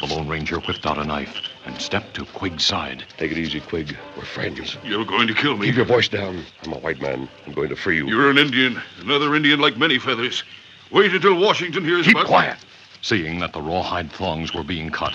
The 0.00 0.06
Lone 0.06 0.28
Ranger 0.28 0.60
whipped 0.60 0.86
out 0.86 0.96
a 0.96 1.04
knife 1.04 1.42
and 1.66 1.78
stepped 1.78 2.14
to 2.14 2.24
Quigg's 2.24 2.64
side. 2.64 3.04
Take 3.18 3.32
it 3.32 3.38
easy, 3.38 3.60
Quigg. 3.60 3.94
We're 4.16 4.24
friends. 4.24 4.78
You're 4.82 5.04
going 5.04 5.28
to 5.28 5.34
kill 5.34 5.58
me. 5.58 5.66
Keep 5.66 5.76
your 5.76 5.84
voice 5.84 6.08
down. 6.08 6.42
I'm 6.64 6.72
a 6.72 6.78
white 6.78 7.02
man. 7.02 7.28
I'm 7.46 7.52
going 7.52 7.68
to 7.68 7.76
free 7.76 7.98
you. 7.98 8.06
You're 8.08 8.30
an 8.30 8.38
Indian. 8.38 8.80
Another 9.00 9.34
Indian 9.34 9.60
like 9.60 9.76
many 9.76 9.98
feathers. 9.98 10.42
Wait 10.90 11.12
until 11.12 11.38
Washington 11.38 11.84
hears 11.84 12.06
Keep 12.06 12.16
about 12.16 12.26
quiet. 12.26 12.56
Seeing 13.02 13.40
that 13.40 13.52
the 13.52 13.60
rawhide 13.60 14.10
thongs 14.10 14.54
were 14.54 14.64
being 14.64 14.88
cut, 14.88 15.14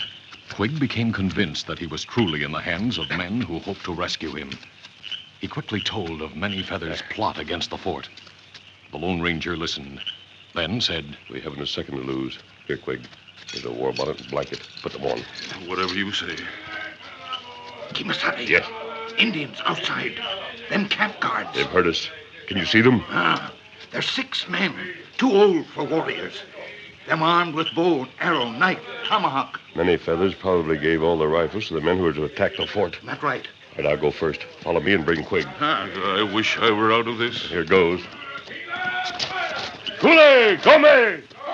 Quigg 0.51 0.79
became 0.79 1.11
convinced 1.11 1.65
that 1.65 1.79
he 1.79 1.87
was 1.87 2.03
truly 2.03 2.43
in 2.43 2.51
the 2.51 2.61
hands 2.61 2.99
of 2.99 3.09
men 3.09 3.41
who 3.41 3.57
hoped 3.57 3.85
to 3.85 3.93
rescue 3.93 4.33
him. 4.33 4.51
He 5.41 5.47
quickly 5.47 5.81
told 5.81 6.21
of 6.21 6.35
Many 6.35 6.61
Feathers' 6.61 7.01
plot 7.09 7.39
against 7.39 7.71
the 7.71 7.77
fort. 7.77 8.07
The 8.91 8.97
Lone 8.97 9.19
Ranger 9.19 9.57
listened, 9.57 9.99
then 10.53 10.79
said, 10.79 11.17
We 11.31 11.41
haven't 11.41 11.61
a 11.61 11.67
second 11.67 11.95
to 11.95 12.03
lose. 12.03 12.37
Here, 12.67 12.77
Quigg. 12.77 13.01
Here's 13.51 13.65
a 13.65 13.71
war 13.71 13.91
bonnet 13.93 14.19
and 14.19 14.29
blanket. 14.29 14.61
Put 14.81 14.93
them 14.93 15.03
on. 15.05 15.19
Whatever 15.67 15.93
you 15.93 16.11
say. 16.11 16.35
Kimasabi. 17.93 18.47
Yes. 18.47 18.65
Indians 19.17 19.57
outside. 19.65 20.19
Them 20.69 20.87
camp 20.89 21.19
guards. 21.19 21.49
They've 21.53 21.65
heard 21.65 21.87
us. 21.87 22.09
Can 22.47 22.57
you 22.57 22.65
see 22.65 22.81
them? 22.81 23.03
Ah, 23.09 23.51
They're 23.91 24.01
six 24.01 24.47
men, 24.49 24.73
too 25.17 25.31
old 25.31 25.65
for 25.67 25.83
warriors. 25.83 26.41
Them 27.07 27.21
armed 27.21 27.53
with 27.55 27.67
bow, 27.75 28.07
arrow, 28.19 28.49
knife, 28.49 28.79
tomahawk. 29.05 29.59
Many 29.75 29.97
feathers 29.97 30.33
probably 30.33 30.77
gave 30.77 31.03
all 31.03 31.17
the 31.17 31.27
rifles 31.27 31.67
to 31.67 31.75
the 31.75 31.81
men 31.81 31.97
who 31.97 32.03
were 32.03 32.13
to 32.13 32.23
attack 32.25 32.53
the 32.57 32.65
fort. 32.67 32.99
That 33.05 33.21
right. 33.21 33.47
All 33.77 33.83
right, 33.83 33.91
I'll 33.91 33.97
go 34.01 34.11
first. 34.11 34.41
Follow 34.61 34.79
me 34.79 34.93
and 34.93 35.05
bring 35.05 35.23
Quigg. 35.23 35.47
Ah, 35.59 35.87
I 36.17 36.23
wish 36.23 36.57
I 36.57 36.71
were 36.71 36.91
out 36.91 37.07
of 37.07 37.17
this. 37.19 37.47
Here 37.47 37.63
goes. 37.63 38.01
Kule, 39.99 40.57
come! 40.57 40.85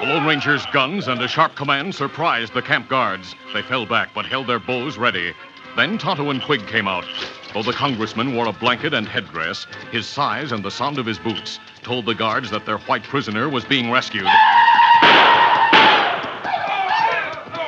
The 0.01 0.07
Lone 0.07 0.25
Ranger's 0.25 0.65
guns 0.73 1.07
and 1.07 1.21
a 1.21 1.27
sharp 1.27 1.55
command 1.55 1.93
surprised 1.93 2.55
the 2.55 2.61
camp 2.63 2.89
guards. 2.89 3.35
They 3.53 3.61
fell 3.61 3.85
back 3.85 4.15
but 4.15 4.25
held 4.25 4.47
their 4.47 4.57
bows 4.57 4.97
ready. 4.97 5.35
Then 5.75 5.99
Tonto 5.99 6.31
and 6.31 6.41
Quigg 6.41 6.65
came 6.65 6.87
out. 6.87 7.05
Though 7.53 7.61
the 7.61 7.71
congressman 7.71 8.35
wore 8.35 8.47
a 8.47 8.51
blanket 8.51 8.95
and 8.95 9.07
headdress, 9.07 9.67
his 9.91 10.07
size 10.07 10.53
and 10.53 10.65
the 10.65 10.71
sound 10.71 10.97
of 10.97 11.05
his 11.05 11.19
boots 11.19 11.59
told 11.83 12.07
the 12.07 12.15
guards 12.15 12.49
that 12.49 12.65
their 12.65 12.79
white 12.79 13.03
prisoner 13.03 13.47
was 13.47 13.63
being 13.63 13.91
rescued. 13.91 14.25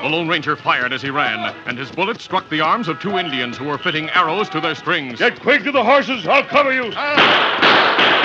The 0.01 0.09
Lone 0.09 0.27
Ranger 0.27 0.55
fired 0.55 0.91
as 0.91 1.03
he 1.03 1.11
ran, 1.11 1.55
and 1.67 1.77
his 1.77 1.91
bullet 1.91 2.19
struck 2.19 2.49
the 2.49 2.61
arms 2.61 2.87
of 2.87 2.99
two 2.99 3.19
Indians 3.19 3.57
who 3.57 3.65
were 3.65 3.77
fitting 3.77 4.09
arrows 4.09 4.49
to 4.49 4.59
their 4.59 4.73
strings. 4.73 5.19
Get 5.19 5.39
Quigg 5.39 5.63
to 5.65 5.71
the 5.71 5.83
horses. 5.83 6.25
I'll 6.27 6.43
cover 6.43 6.73
you. 6.73 6.91
Ah! 6.95 8.22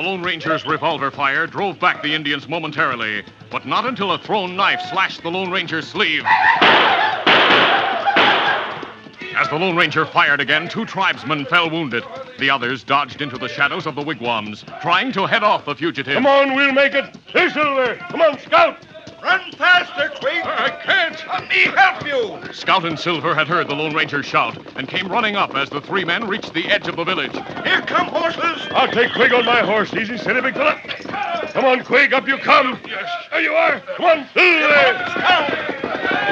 The 0.00 0.06
Lone 0.06 0.22
Ranger's 0.22 0.64
revolver 0.64 1.10
fire 1.10 1.46
drove 1.46 1.78
back 1.78 2.02
the 2.02 2.14
Indians 2.14 2.48
momentarily, 2.48 3.22
but 3.50 3.66
not 3.66 3.84
until 3.84 4.12
a 4.12 4.18
thrown 4.18 4.56
knife 4.56 4.80
slashed 4.90 5.22
the 5.22 5.30
Lone 5.30 5.50
Ranger's 5.50 5.86
sleeve. 5.86 6.24
As 9.36 9.46
the 9.50 9.58
Lone 9.58 9.76
Ranger 9.76 10.06
fired 10.06 10.40
again, 10.40 10.70
two 10.70 10.86
tribesmen 10.86 11.44
fell 11.44 11.68
wounded. 11.68 12.02
The 12.38 12.48
others 12.48 12.82
dodged 12.82 13.20
into 13.20 13.36
the 13.36 13.48
shadows 13.48 13.86
of 13.86 13.94
the 13.94 14.00
wigwams, 14.00 14.64
trying 14.80 15.12
to 15.12 15.26
head 15.26 15.42
off 15.42 15.66
the 15.66 15.74
fugitive. 15.74 16.14
Come 16.14 16.26
on, 16.26 16.56
we'll 16.56 16.72
make 16.72 16.94
it. 16.94 17.14
Here, 17.26 17.50
Silver. 17.50 17.96
Come 18.08 18.22
on, 18.22 18.38
Scout. 18.38 18.78
Run 19.22 19.52
faster, 19.52 20.08
Quigg. 20.20 20.44
I 20.44 20.70
can't. 20.82 21.26
Let 21.28 21.48
me 21.48 21.64
help 21.76 22.06
you. 22.06 22.52
Scout 22.52 22.84
and 22.84 22.98
Silver 22.98 23.34
had 23.34 23.48
heard 23.48 23.68
the 23.68 23.74
Lone 23.74 23.94
Ranger 23.94 24.22
shout 24.22 24.56
and 24.76 24.88
came 24.88 25.08
running 25.10 25.36
up 25.36 25.54
as 25.54 25.68
the 25.68 25.80
three 25.80 26.04
men 26.04 26.26
reached 26.26 26.54
the 26.54 26.66
edge 26.70 26.88
of 26.88 26.96
the 26.96 27.04
village. 27.04 27.32
Here 27.64 27.82
come 27.82 28.06
horses. 28.06 28.66
I'll 28.70 28.90
take 28.90 29.12
Quigg 29.12 29.32
on 29.32 29.44
my 29.44 29.60
horse. 29.60 29.92
Easy, 29.94 30.16
steady, 30.16 30.40
big 30.40 30.54
fella. 30.54 30.80
Come 31.52 31.64
on, 31.64 31.84
Quigg. 31.84 32.14
Up 32.14 32.26
you 32.26 32.38
come. 32.38 32.78
Yes. 32.86 33.10
There 33.30 33.40
you 33.42 33.52
are. 33.52 33.80
Come 33.96 34.06
on, 34.06 34.28
Silver. 34.32 35.60
In 36.26 36.29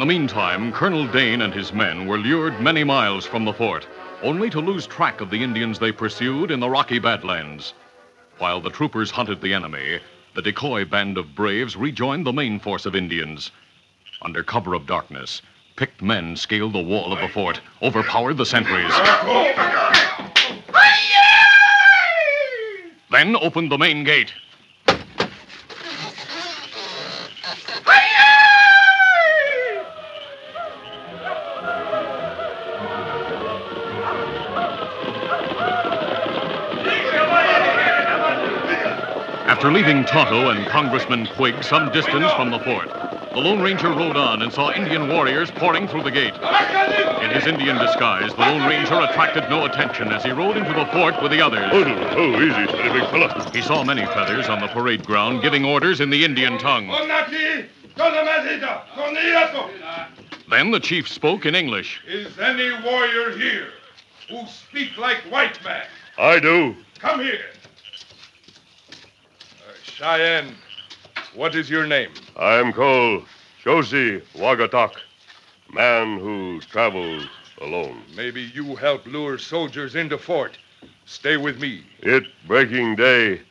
the 0.00 0.06
meantime, 0.06 0.72
Colonel 0.72 1.06
Dane 1.06 1.42
and 1.42 1.52
his 1.52 1.74
men 1.74 2.06
were 2.06 2.16
lured 2.16 2.58
many 2.58 2.82
miles 2.82 3.26
from 3.26 3.44
the 3.44 3.52
fort. 3.52 3.86
only 4.22 4.48
to 4.48 4.58
lose 4.60 4.86
track 4.86 5.20
of 5.20 5.28
the 5.28 5.42
Indians 5.42 5.78
they 5.78 5.92
pursued 5.92 6.50
in 6.50 6.58
the 6.58 6.70
Rocky 6.70 6.98
Badlands. 6.98 7.74
While 8.38 8.62
the 8.62 8.70
troopers 8.70 9.10
hunted 9.10 9.42
the 9.42 9.52
enemy, 9.52 10.00
the 10.34 10.40
decoy 10.40 10.86
band 10.86 11.18
of 11.18 11.34
braves 11.34 11.76
rejoined 11.76 12.26
the 12.26 12.32
main 12.32 12.58
force 12.58 12.86
of 12.86 12.96
Indians. 12.96 13.50
Under 14.22 14.42
cover 14.42 14.72
of 14.72 14.86
darkness, 14.86 15.42
picked 15.76 16.00
men 16.00 16.34
scaled 16.34 16.72
the 16.72 16.80
wall 16.80 17.12
of 17.12 17.20
the 17.20 17.28
fort, 17.28 17.60
overpowered 17.82 18.38
the 18.38 18.46
sentries. 18.46 18.92
Then 23.10 23.36
opened 23.36 23.70
the 23.70 23.78
main 23.78 24.04
gate. 24.04 24.32
After 39.50 39.72
leaving 39.72 40.04
Tonto 40.04 40.48
and 40.50 40.66
Congressman 40.68 41.26
Quigg 41.36 41.62
some 41.62 41.92
distance 41.92 42.32
from 42.32 42.50
the 42.50 42.60
fort, 42.60 42.88
the 43.34 43.40
Lone 43.40 43.60
Ranger 43.60 43.90
rode 43.90 44.16
on 44.16 44.42
and 44.42 44.52
saw 44.52 44.72
Indian 44.72 45.08
warriors 45.08 45.50
pouring 45.50 45.86
through 45.86 46.02
the 46.02 46.10
gate. 46.10 46.34
In 47.22 47.30
his 47.30 47.46
Indian 47.46 47.76
disguise, 47.76 48.32
the 48.32 48.40
Lone 48.40 48.66
Ranger 48.66 48.94
attracted 49.00 49.50
no 49.50 49.66
attention 49.66 50.12
as 50.12 50.24
he 50.24 50.30
rode 50.30 50.56
into 50.56 50.72
the 50.72 50.86
fort 50.86 51.20
with 51.22 51.30
the 51.30 51.42
others. 51.42 51.68
Oh, 51.72 51.84
oh 52.16 52.40
easy, 52.40 52.72
steady, 52.72 53.00
big 53.00 53.10
fella. 53.10 53.50
He 53.52 53.60
saw 53.60 53.84
many 53.84 54.06
feathers 54.06 54.48
on 54.48 54.60
the 54.60 54.68
parade 54.68 55.04
ground 55.04 55.42
giving 55.42 55.64
orders 55.64 56.00
in 56.00 56.10
the 56.10 56.24
Indian 56.24 56.56
tongue. 56.56 56.88
Then 60.48 60.70
the 60.70 60.80
chief 60.80 61.08
spoke 61.08 61.44
in 61.44 61.54
English. 61.54 62.00
Is 62.08 62.38
any 62.38 62.72
warrior 62.82 63.36
here 63.36 63.72
who 64.30 64.46
speak 64.46 64.96
like 64.96 65.18
white 65.30 65.62
man? 65.64 65.84
I 66.18 66.38
do. 66.38 66.76
Come 66.98 67.20
here. 67.20 67.46
Uh, 68.88 69.72
Cheyenne, 69.82 70.54
what 71.34 71.54
is 71.54 71.68
your 71.68 71.86
name? 71.86 72.12
I 72.36 72.54
am 72.54 72.72
called 72.72 73.24
Josie 73.62 74.22
Wagatok, 74.34 74.92
man 75.72 76.18
who 76.18 76.60
travels 76.60 77.26
alone. 77.60 78.02
Maybe 78.16 78.42
you 78.54 78.76
help 78.76 79.06
lure 79.06 79.36
soldiers 79.36 79.94
into 79.96 80.16
fort. 80.16 80.56
Stay 81.04 81.36
with 81.36 81.60
me. 81.60 81.82
It 82.00 82.24
breaking 82.46 82.96
day. 82.96 83.42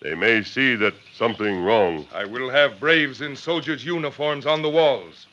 They 0.00 0.14
may 0.14 0.44
see 0.44 0.76
that 0.76 0.94
something 1.16 1.62
wrong. 1.64 2.06
I 2.14 2.24
will 2.24 2.48
have 2.48 2.78
braves 2.78 3.20
in 3.20 3.34
soldiers' 3.34 3.84
uniforms 3.84 4.46
on 4.46 4.62
the 4.62 4.70
walls. 4.70 5.26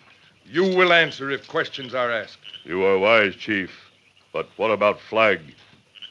You 0.45 0.63
will 0.63 0.91
answer 0.91 1.29
if 1.29 1.47
questions 1.47 1.93
are 1.93 2.11
asked. 2.11 2.39
You 2.63 2.83
are 2.83 2.97
wise, 2.97 3.35
Chief. 3.35 3.84
But 4.35 4.49
what 4.57 4.69
about 4.69 4.99
flag? 4.99 5.39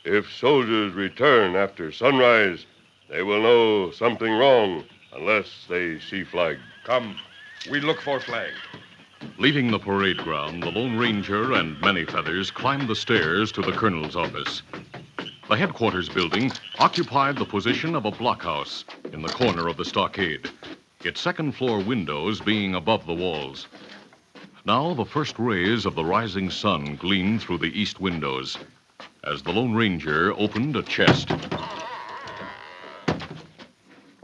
If 0.03 0.33
soldiers 0.33 0.95
return 0.95 1.57
after 1.57 1.93
sunrise, 1.93 2.65
they 3.11 3.23
will 3.23 3.43
know 3.43 3.91
something 3.91 4.33
wrong 4.33 4.85
unless 5.13 5.67
they 5.69 6.01
see 6.01 6.25
flag. 6.25 6.57
Come, 6.85 7.19
we 7.71 7.81
look 7.81 8.01
for 8.01 8.19
flag. 8.21 8.55
Leaving 9.37 9.71
the 9.71 9.79
parade 9.79 10.17
ground, 10.17 10.63
the 10.63 10.71
Lone 10.71 10.97
Ranger 10.97 11.53
and 11.53 11.79
Many 11.83 12.07
Feathers 12.07 12.51
climbed 12.51 12.89
the 12.89 12.97
stairs 12.97 13.53
to 13.53 13.61
the 13.61 13.73
colonel's 13.73 14.17
office. 14.17 14.63
The 15.51 15.57
headquarters 15.59 16.09
building 16.09 16.51
occupied 16.79 17.37
the 17.37 17.45
position 17.45 17.95
of 17.95 18.07
a 18.07 18.11
blockhouse 18.11 18.87
in 19.13 19.21
the 19.21 19.29
corner 19.29 19.69
of 19.69 19.77
the 19.77 19.85
stockade, 19.85 20.51
its 21.03 21.21
second 21.21 21.53
floor 21.53 21.79
windows 21.79 22.41
being 22.41 22.75
above 22.75 23.05
the 23.05 23.13
walls. 23.13 23.69
Now 24.67 24.95
the 24.95 25.05
first 25.05 25.39
rays 25.39 25.85
of 25.85 25.95
the 25.95 26.05
rising 26.05 26.49
sun 26.49 26.97
gleamed 26.97 27.43
through 27.43 27.59
the 27.59 27.79
east 27.79 28.01
windows 28.01 28.57
as 29.23 29.43
the 29.43 29.53
Lone 29.53 29.75
Ranger 29.75 30.33
opened 30.39 30.75
a 30.77 30.83
chest. 30.83 31.31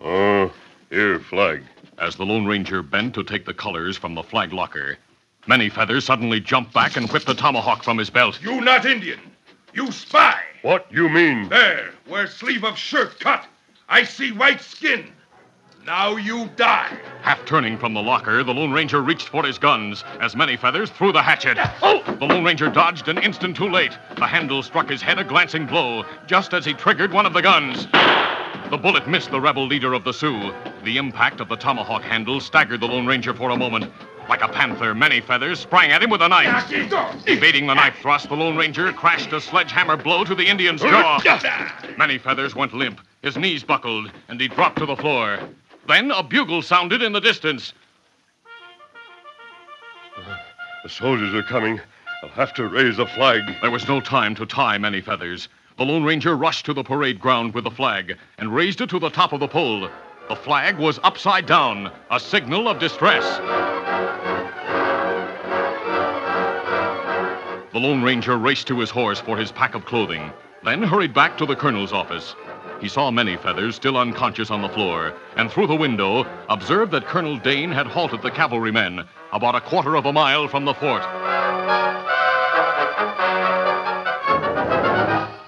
Oh, 0.03 0.51
here, 0.89 1.21
flag. 1.21 1.63
As 1.99 2.17
the 2.17 2.25
Lone 2.25 2.47
Ranger 2.47 2.83
bent 2.83 3.15
to 3.15 3.23
take 3.23 3.45
the 3.45 3.53
colors 3.53 3.99
from 3.99 4.15
the 4.15 4.23
flag 4.23 4.55
locker, 4.55 4.97
Many 5.47 5.69
Feathers 5.69 6.05
suddenly 6.05 6.41
jumped 6.41 6.73
back 6.73 6.97
and 6.97 7.11
whipped 7.11 7.29
a 7.29 7.35
tomahawk 7.35 7.83
from 7.83 7.99
his 7.99 8.09
belt. 8.09 8.41
You 8.43 8.61
not 8.61 8.87
Indian. 8.87 9.21
You 9.75 9.91
spy. 9.91 10.41
What 10.63 10.87
you 10.91 11.09
mean? 11.09 11.49
There, 11.49 11.93
where 12.07 12.27
sleeve 12.27 12.65
of 12.65 12.79
shirt 12.79 13.19
cut. 13.21 13.47
I 13.89 14.05
see 14.05 14.33
white 14.33 14.61
skin. 14.61 15.13
Now 15.87 16.17
you 16.17 16.49
die. 16.57 16.99
Half 17.23 17.47
turning 17.47 17.79
from 17.79 17.95
the 17.95 18.03
locker, 18.03 18.45
the 18.45 18.53
Lone 18.53 18.71
Ranger 18.71 19.03
reached 19.03 19.29
for 19.29 19.45
his 19.45 19.59
guns 19.59 20.05
as 20.21 20.37
Many 20.37 20.57
Feathers 20.57 20.91
threw 20.91 21.11
the 21.11 21.23
hatchet. 21.23 21.59
Oh! 21.83 22.03
The 22.19 22.27
Lone 22.27 22.45
Ranger 22.45 22.69
dodged 22.69 23.09
an 23.09 23.19
instant 23.19 23.57
too 23.57 23.69
late. 23.69 23.97
The 24.17 24.27
handle 24.27 24.63
struck 24.63 24.89
his 24.89 25.03
head 25.03 25.19
a 25.19 25.25
glancing 25.25 25.67
blow 25.67 26.05
just 26.27 26.53
as 26.55 26.65
he 26.65 26.75
triggered 26.75 27.13
one 27.13 27.27
of 27.27 27.33
the 27.33 27.43
guns. 27.43 27.87
The 28.71 28.79
bullet 28.81 29.09
missed 29.09 29.31
the 29.31 29.41
rebel 29.41 29.67
leader 29.67 29.93
of 29.95 30.05
the 30.05 30.13
Sioux. 30.13 30.53
The 30.85 30.97
impact 30.97 31.41
of 31.41 31.49
the 31.49 31.57
tomahawk 31.57 32.03
handle 32.03 32.41
staggered 32.41 32.81
the 32.81 32.87
Lone 32.87 33.07
Ranger 33.07 33.35
for 33.35 33.51
a 33.51 33.57
moment. 33.57 33.91
Like 34.29 34.43
a 34.43 34.49
panther, 34.49 34.95
Many 34.95 35.21
Feathers 35.21 35.59
sprang 35.59 35.91
at 35.91 36.03
him 36.03 36.11
with 36.11 36.23
a 36.23 36.29
knife. 36.29 36.71
Evading 37.27 37.67
the 37.67 37.75
knife 37.75 37.97
thrust, 38.01 38.29
the 38.29 38.37
Lone 38.37 38.57
Ranger 38.57 38.93
crashed 38.93 39.33
a 39.33 39.41
sledgehammer 39.41 39.97
blow 39.97 40.25
to 40.25 40.37
the 40.37 40.47
Indian's 40.47 40.83
jaw. 40.83 41.21
Many 41.99 42.19
Feathers 42.19 42.55
went 42.55 42.75
limp. 42.75 43.01
His 43.23 43.37
knees 43.37 43.65
buckled, 43.65 44.13
and 44.29 44.41
he 44.41 44.47
dropped 44.47 44.79
to 44.79 44.87
the 44.87 44.97
floor. 44.97 45.41
Then 45.89 46.11
a 46.11 46.23
bugle 46.23 46.63
sounded 46.63 47.03
in 47.03 47.13
the 47.13 47.21
distance. 47.21 47.73
The 50.83 50.89
soldiers 50.89 51.35
are 51.35 51.43
coming. 51.43 51.81
I'll 52.23 52.29
have 52.31 52.55
to 52.55 52.69
raise 52.69 52.97
the 52.97 53.07
flag. 53.07 53.43
There 53.61 53.71
was 53.71 53.89
no 53.89 54.01
time 54.01 54.35
to 54.37 54.47
tie 54.47 54.79
Many 54.79 55.01
Feathers. 55.01 55.49
The 55.77 55.85
Lone 55.85 56.05
Ranger 56.05 56.37
rushed 56.37 56.67
to 56.67 56.75
the 56.75 56.83
parade 56.83 57.21
ground 57.21 57.55
with 57.55 57.65
the 57.65 57.71
flag 57.71 58.17
and 58.39 58.55
raised 58.55 58.81
it 58.81 58.91
to 58.91 58.99
the 58.99 59.09
top 59.09 59.33
of 59.33 59.41
the 59.41 59.49
pole. 59.49 59.89
The 60.29 60.37
flag 60.37 60.79
was 60.79 61.01
upside 61.03 61.47
down, 61.47 61.91
a 62.11 62.21
signal 62.21 62.69
of 62.69 62.79
distress. 62.79 63.25
The 67.73 67.79
Lone 67.79 68.03
Ranger 68.03 68.37
raced 68.37 68.67
to 68.69 68.79
his 68.79 68.91
horse 68.91 69.21
for 69.21 69.37
his 69.37 69.53
pack 69.53 69.75
of 69.75 69.85
clothing, 69.85 70.33
then 70.65 70.83
hurried 70.83 71.15
back 71.15 71.39
to 71.39 71.47
the 71.47 71.57
colonel's 71.57 71.93
office. 71.93 72.35
He 72.81 72.89
saw 72.89 73.11
Many 73.11 73.37
Feathers 73.37 73.77
still 73.77 73.99
unconscious 73.99 74.51
on 74.51 74.63
the 74.63 74.69
floor, 74.71 75.13
and 75.37 75.53
through 75.53 75.67
the 75.67 75.75
window 75.75 76.27
observed 76.49 76.93
that 76.93 77.07
Colonel 77.07 77.37
Dane 77.37 77.71
had 77.71 77.87
halted 77.87 78.23
the 78.23 78.31
cavalrymen 78.31 79.05
about 79.33 79.55
a 79.55 79.61
quarter 79.61 79.97
of 79.97 80.07
a 80.07 80.13
mile 80.13 80.49
from 80.49 80.65
the 80.65 80.73
fort. 80.73 81.03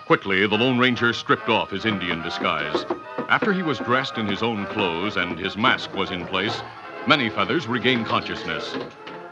Quickly, 0.07 0.47
the 0.47 0.59
Lone 0.59 0.79
Ranger 0.79 1.15
stripped 1.15 1.49
off 1.49 1.71
his 1.71 1.87
Indian 1.87 2.21
disguise. 2.21 2.85
After 3.31 3.55
he 3.55 3.63
was 3.63 3.79
dressed 3.79 4.19
in 4.19 4.27
his 4.27 4.43
own 4.43 4.67
clothes 4.67 5.17
and 5.17 5.39
his 5.39 5.57
mask 5.57 5.95
was 5.95 6.11
in 6.11 6.27
place, 6.27 6.61
Many 7.07 7.31
Feathers 7.31 7.67
regained 7.67 8.05
consciousness. 8.05 8.77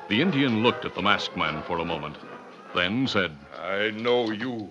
The 0.08 0.22
Indian 0.22 0.62
looked 0.62 0.86
at 0.86 0.94
the 0.94 1.02
masked 1.02 1.36
man 1.36 1.62
for 1.64 1.78
a 1.78 1.84
moment, 1.84 2.16
then 2.74 3.06
said, 3.06 3.36
I 3.62 3.90
know 3.90 4.30
you. 4.30 4.70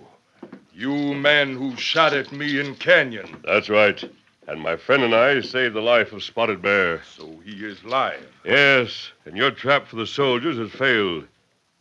You 0.72 1.14
man 1.14 1.56
who 1.56 1.76
shot 1.76 2.14
at 2.14 2.32
me 2.32 2.60
in 2.60 2.74
Canyon. 2.76 3.42
That's 3.44 3.68
right. 3.68 4.02
And 4.46 4.60
my 4.60 4.76
friend 4.76 5.02
and 5.02 5.14
I 5.14 5.40
saved 5.40 5.74
the 5.74 5.80
life 5.80 6.12
of 6.12 6.22
Spotted 6.22 6.62
Bear. 6.62 7.02
So 7.16 7.40
he 7.44 7.64
is 7.64 7.84
live. 7.84 8.26
Yes, 8.44 9.10
and 9.24 9.36
your 9.36 9.50
trap 9.50 9.86
for 9.86 9.96
the 9.96 10.06
soldiers 10.06 10.58
has 10.58 10.70
failed. 10.70 11.26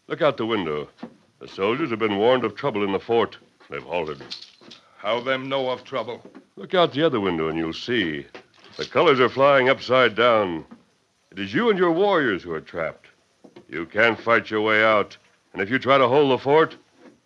Look 0.07 0.21
out 0.21 0.37
the 0.37 0.45
window. 0.45 0.89
The 1.39 1.47
soldiers 1.47 1.89
have 1.89 1.99
been 1.99 2.17
warned 2.17 2.43
of 2.43 2.55
trouble 2.55 2.83
in 2.83 2.91
the 2.91 2.99
fort. 2.99 3.37
They've 3.69 3.81
halted. 3.81 4.21
How 4.97 5.19
them 5.19 5.47
know 5.47 5.69
of 5.69 5.83
trouble? 5.83 6.21
Look 6.55 6.73
out 6.73 6.91
the 6.91 7.03
other 7.03 7.19
window 7.19 7.47
and 7.47 7.57
you'll 7.57 7.73
see. 7.73 8.25
The 8.77 8.85
colors 8.85 9.19
are 9.19 9.29
flying 9.29 9.69
upside 9.69 10.15
down. 10.15 10.65
It 11.31 11.39
is 11.39 11.53
you 11.53 11.69
and 11.69 11.79
your 11.79 11.91
warriors 11.91 12.43
who 12.43 12.51
are 12.51 12.61
trapped. 12.61 13.07
You 13.69 13.85
can't 13.85 14.19
fight 14.19 14.49
your 14.49 14.61
way 14.61 14.83
out. 14.83 15.15
And 15.53 15.61
if 15.61 15.69
you 15.69 15.79
try 15.79 15.97
to 15.97 16.07
hold 16.07 16.31
the 16.31 16.43
fort, 16.43 16.75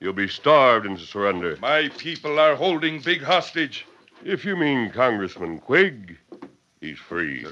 you'll 0.04 0.12
be 0.12 0.28
starved 0.28 0.86
into 0.86 1.06
surrender. 1.06 1.58
My 1.62 1.88
people 1.88 2.38
are 2.38 2.56
holding 2.56 3.00
big 3.00 3.22
hostage. 3.22 3.86
If 4.26 4.44
you 4.44 4.58
mean 4.58 4.92
Congressman 4.92 5.60
Quigg, 5.60 6.18
he's 6.82 7.00
free. 7.00 7.46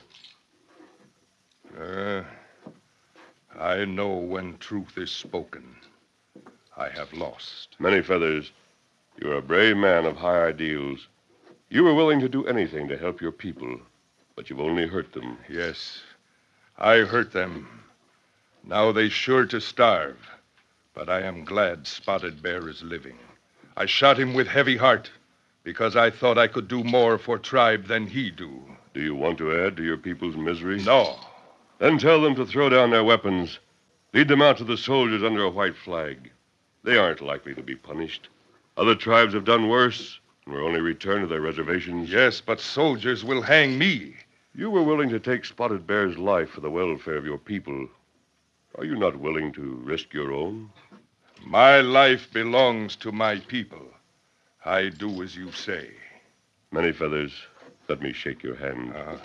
Uh, 1.80 2.24
I 3.58 3.86
know 3.86 4.18
when 4.18 4.58
truth 4.58 4.98
is 4.98 5.12
spoken. 5.12 5.64
I 6.76 6.90
have 6.90 7.14
lost. 7.14 7.78
Many 7.80 8.02
feathers. 8.02 8.52
You're 9.22 9.38
a 9.38 9.42
brave 9.42 9.78
man 9.78 10.06
of 10.06 10.18
high 10.18 10.48
ideals. 10.48 11.08
You 11.70 11.86
were 11.86 11.94
willing 11.94 12.20
to 12.20 12.28
do 12.28 12.46
anything 12.48 12.90
to 12.90 12.98
help 12.98 13.22
your 13.22 13.32
people, 13.32 13.80
but 14.36 14.50
you've 14.50 14.60
only 14.60 14.88
hurt 14.88 15.14
them. 15.14 15.38
Yes, 15.50 16.02
I 16.78 16.98
hurt 16.98 17.32
them. 17.32 17.82
Now 18.66 18.92
they're 18.92 19.10
sure 19.10 19.46
to 19.46 19.62
starve. 19.62 20.18
But 20.93 21.08
I 21.08 21.21
am 21.21 21.45
glad 21.45 21.88
Spotted 21.88 22.41
Bear 22.41 22.67
is 22.67 22.84
living. 22.84 23.17
I 23.77 23.86
shot 23.86 24.19
him 24.19 24.34
with 24.34 24.47
heavy 24.47 24.75
heart 24.75 25.10
because 25.63 25.95
I 25.95 26.10
thought 26.10 26.38
I 26.38 26.47
could 26.47 26.67
do 26.67 26.84
more 26.84 27.17
for 27.17 27.38
tribe 27.38 27.86
than 27.86 28.08
he 28.08 28.30
do. 28.30 28.62
Do 28.93 29.01
you 29.01 29.15
want 29.15 29.38
to 29.38 29.58
add 29.58 29.77
to 29.77 29.84
your 29.84 29.95
people's 29.95 30.36
misery? 30.36 30.84
No. 30.84 31.17
Then 31.80 31.97
tell 31.97 32.21
them 32.21 32.36
to 32.36 32.45
throw 32.45 32.67
down 32.67 32.89
their 32.89 33.06
weapons. 33.06 33.60
Lead 34.13 34.27
them 34.27 34.41
out 34.41 34.58
to 34.58 34.65
the 34.65 34.77
soldiers 34.77 35.23
under 35.23 35.43
a 35.43 35.49
white 35.49 35.77
flag. 35.77 36.30
They 36.84 36.97
aren't 36.97 37.21
likely 37.21 37.56
to 37.56 37.63
be 37.63 37.75
punished. 37.75 38.27
Other 38.75 38.95
tribes 38.95 39.34
have 39.34 39.45
done 39.45 39.69
worse 39.69 40.19
and 40.45 40.54
were 40.54 40.62
only 40.62 40.82
returned 40.82 41.21
to 41.21 41.27
their 41.27 41.39
reservations. 41.39 42.12
Yes, 42.12 42.41
but 42.41 42.60
soldiers 42.60 43.23
will 43.23 43.43
hang 43.43 43.77
me. 43.77 44.15
You 44.54 44.69
were 44.69 44.84
willing 44.84 45.10
to 45.10 45.19
take 45.19 45.45
Spotted 45.45 45.88
Bear's 45.88 46.17
life 46.17 46.49
for 46.49 46.60
the 46.60 46.69
welfare 46.69 47.15
of 47.15 47.25
your 47.25 47.38
people. 47.38 47.88
Are 48.78 48.86
you 48.86 48.96
not 48.96 49.18
willing 49.20 49.52
to 49.54 49.82
risk 49.84 50.14
your 50.14 50.32
own? 50.32 50.70
My 51.46 51.82
life 51.82 52.32
belongs 52.32 52.96
to 52.98 53.12
my 53.12 53.38
people. 53.40 53.86
I 54.64 54.90
do 54.90 55.22
as 55.24 55.36
you 55.36 55.52
say. 55.52 55.90
Many 56.72 56.92
feathers, 56.94 57.34
let 57.90 58.02
me 58.02 58.14
shake 58.14 58.44
your 58.44 58.56
hand. 58.56 58.94
Uh, 58.96 59.18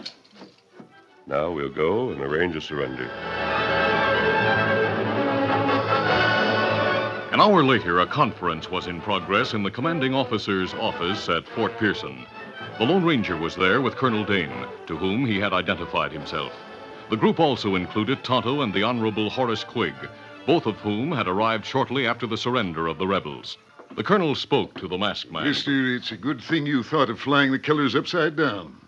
Now 1.26 1.50
we'll 1.50 1.68
go 1.68 2.10
and 2.10 2.20
arrange 2.20 2.56
a 2.56 2.60
surrender. 2.60 3.08
An 7.32 7.40
hour 7.40 7.62
later, 7.64 8.00
a 8.00 8.06
conference 8.06 8.70
was 8.70 8.86
in 8.86 9.00
progress 9.00 9.52
in 9.54 9.62
the 9.62 9.70
commanding 9.70 10.14
officer's 10.14 10.72
office 10.74 11.28
at 11.28 11.46
Fort 11.48 11.76
Pearson. 11.78 12.26
The 12.78 12.84
Lone 12.84 13.04
Ranger 13.04 13.36
was 13.36 13.54
there 13.54 13.80
with 13.80 13.96
Colonel 13.96 14.24
Dane, 14.24 14.66
to 14.86 14.96
whom 14.96 15.26
he 15.26 15.38
had 15.38 15.52
identified 15.52 16.12
himself. 16.12 16.52
The 17.08 17.16
group 17.16 17.38
also 17.38 17.76
included 17.76 18.24
Tonto 18.24 18.62
and 18.62 18.74
the 18.74 18.82
Honorable 18.82 19.30
Horace 19.30 19.62
Quigg, 19.62 19.94
both 20.44 20.66
of 20.66 20.76
whom 20.78 21.12
had 21.12 21.28
arrived 21.28 21.64
shortly 21.64 22.04
after 22.04 22.26
the 22.26 22.36
surrender 22.36 22.88
of 22.88 22.98
the 22.98 23.06
rebels. 23.06 23.58
The 23.94 24.02
colonel 24.02 24.34
spoke 24.34 24.74
to 24.80 24.88
the 24.88 24.98
masked 24.98 25.30
man. 25.30 25.44
Mister, 25.44 25.94
it's 25.94 26.10
a 26.10 26.16
good 26.16 26.40
thing 26.42 26.66
you 26.66 26.82
thought 26.82 27.08
of 27.08 27.20
flying 27.20 27.52
the 27.52 27.60
killers 27.60 27.94
upside 27.94 28.34
down. 28.34 28.80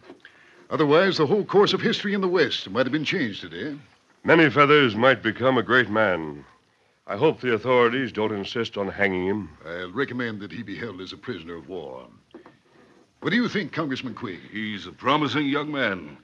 Otherwise, 0.68 1.16
the 1.16 1.26
whole 1.26 1.44
course 1.44 1.72
of 1.72 1.80
history 1.80 2.12
in 2.12 2.20
the 2.20 2.28
West 2.28 2.68
might 2.68 2.86
have 2.86 2.92
been 2.92 3.04
changed 3.04 3.40
today. 3.40 3.78
Many 4.24 4.50
feathers 4.50 4.96
might 4.96 5.22
become 5.22 5.56
a 5.56 5.62
great 5.62 5.88
man. 5.88 6.44
I 7.06 7.16
hope 7.16 7.40
the 7.40 7.54
authorities 7.54 8.10
don't 8.10 8.32
insist 8.32 8.76
on 8.76 8.88
hanging 8.88 9.26
him. 9.26 9.50
I'll 9.64 9.92
recommend 9.92 10.40
that 10.40 10.52
he 10.52 10.64
be 10.64 10.76
held 10.76 11.00
as 11.00 11.12
a 11.12 11.16
prisoner 11.16 11.54
of 11.54 11.68
war. 11.68 12.06
What 13.20 13.30
do 13.30 13.36
you 13.36 13.48
think, 13.48 13.72
Congressman 13.72 14.14
Quigg? 14.14 14.40
He's 14.50 14.86
a 14.86 14.92
promising 14.92 15.46
young 15.46 15.70
man. 15.70 16.18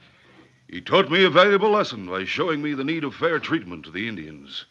He 0.69 0.81
taught 0.81 1.11
me 1.11 1.25
a 1.25 1.31
valuable 1.31 1.71
lesson 1.71 2.07
by 2.07 2.25
showing 2.25 2.63
me 2.63 2.75
the 2.75 2.85
need 2.85 3.05
of 3.05 3.15
fair 3.15 3.39
treatment 3.39 3.85
to 3.85 3.91
the 3.91 4.09
Indians. 4.09 4.65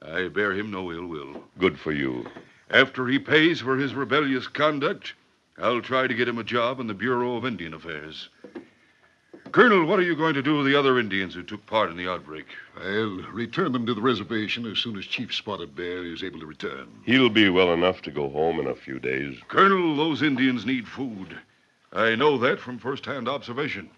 I 0.00 0.28
bear 0.28 0.52
him 0.52 0.70
no 0.70 0.92
ill 0.92 1.06
will. 1.06 1.44
Good 1.58 1.78
for 1.78 1.92
you. 1.92 2.26
After 2.70 3.06
he 3.06 3.18
pays 3.18 3.60
for 3.60 3.76
his 3.76 3.94
rebellious 3.94 4.46
conduct, 4.46 5.14
I'll 5.58 5.80
try 5.80 6.06
to 6.06 6.14
get 6.14 6.28
him 6.28 6.38
a 6.38 6.44
job 6.44 6.80
in 6.80 6.86
the 6.86 6.94
Bureau 6.94 7.36
of 7.36 7.44
Indian 7.44 7.74
Affairs. 7.74 8.28
Colonel, 9.52 9.86
what 9.86 9.98
are 9.98 10.02
you 10.02 10.16
going 10.16 10.34
to 10.34 10.42
do 10.42 10.58
with 10.58 10.66
the 10.66 10.74
other 10.74 10.98
Indians 10.98 11.34
who 11.34 11.42
took 11.42 11.64
part 11.66 11.90
in 11.90 11.96
the 11.96 12.10
outbreak? 12.10 12.46
I'll 12.76 13.22
return 13.32 13.72
them 13.72 13.86
to 13.86 13.94
the 13.94 14.02
reservation 14.02 14.66
as 14.66 14.78
soon 14.78 14.98
as 14.98 15.06
Chief 15.06 15.34
Spotted 15.34 15.74
Bear 15.74 16.04
is 16.04 16.22
able 16.22 16.40
to 16.40 16.46
return. 16.46 16.88
He'll 17.04 17.30
be 17.30 17.48
well 17.48 17.72
enough 17.72 18.02
to 18.02 18.10
go 18.10 18.28
home 18.28 18.60
in 18.60 18.66
a 18.66 18.74
few 18.74 18.98
days. 18.98 19.38
Colonel, 19.48 19.96
those 19.96 20.22
Indians 20.22 20.66
need 20.66 20.86
food. 20.86 21.38
I 21.96 22.14
know 22.14 22.36
that 22.38 22.60
from 22.60 22.78
first-hand 22.78 23.26
observation. 23.26 23.88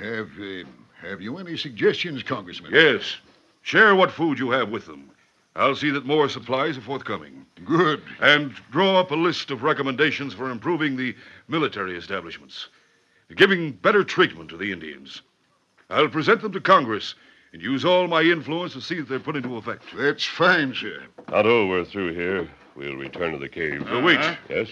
Have 0.00 0.28
uh, 0.38 0.64
have 1.00 1.22
you 1.22 1.38
any 1.38 1.56
suggestions, 1.56 2.22
Congressman? 2.22 2.72
Yes. 2.74 3.16
Share 3.62 3.96
what 3.96 4.10
food 4.10 4.38
you 4.38 4.50
have 4.50 4.68
with 4.68 4.84
them. 4.84 5.10
I'll 5.56 5.74
see 5.74 5.90
that 5.90 6.04
more 6.04 6.28
supplies 6.28 6.76
are 6.76 6.82
forthcoming. 6.82 7.46
Good. 7.64 8.02
And 8.20 8.54
draw 8.70 9.00
up 9.00 9.10
a 9.10 9.16
list 9.16 9.50
of 9.50 9.62
recommendations 9.62 10.34
for 10.34 10.50
improving 10.50 10.96
the 10.96 11.16
military 11.48 11.96
establishments, 11.96 12.68
giving 13.34 13.72
better 13.72 14.04
treatment 14.04 14.50
to 14.50 14.58
the 14.58 14.70
Indians. 14.70 15.22
I'll 15.88 16.08
present 16.08 16.42
them 16.42 16.52
to 16.52 16.60
Congress 16.60 17.14
and 17.54 17.62
use 17.62 17.84
all 17.84 18.08
my 18.08 18.22
influence 18.22 18.74
to 18.74 18.82
see 18.82 18.96
that 18.96 19.08
they're 19.08 19.18
put 19.18 19.36
into 19.36 19.56
effect. 19.56 19.84
That's 19.96 20.24
fine, 20.24 20.74
sir. 20.74 21.02
Tonto, 21.28 21.66
we're 21.66 21.84
through 21.84 22.14
here. 22.14 22.48
We'll 22.76 22.96
return 22.96 23.32
to 23.32 23.38
the 23.38 23.48
cave. 23.48 23.86
Uh, 23.90 24.00
wait. 24.00 24.20
Yes? 24.50 24.68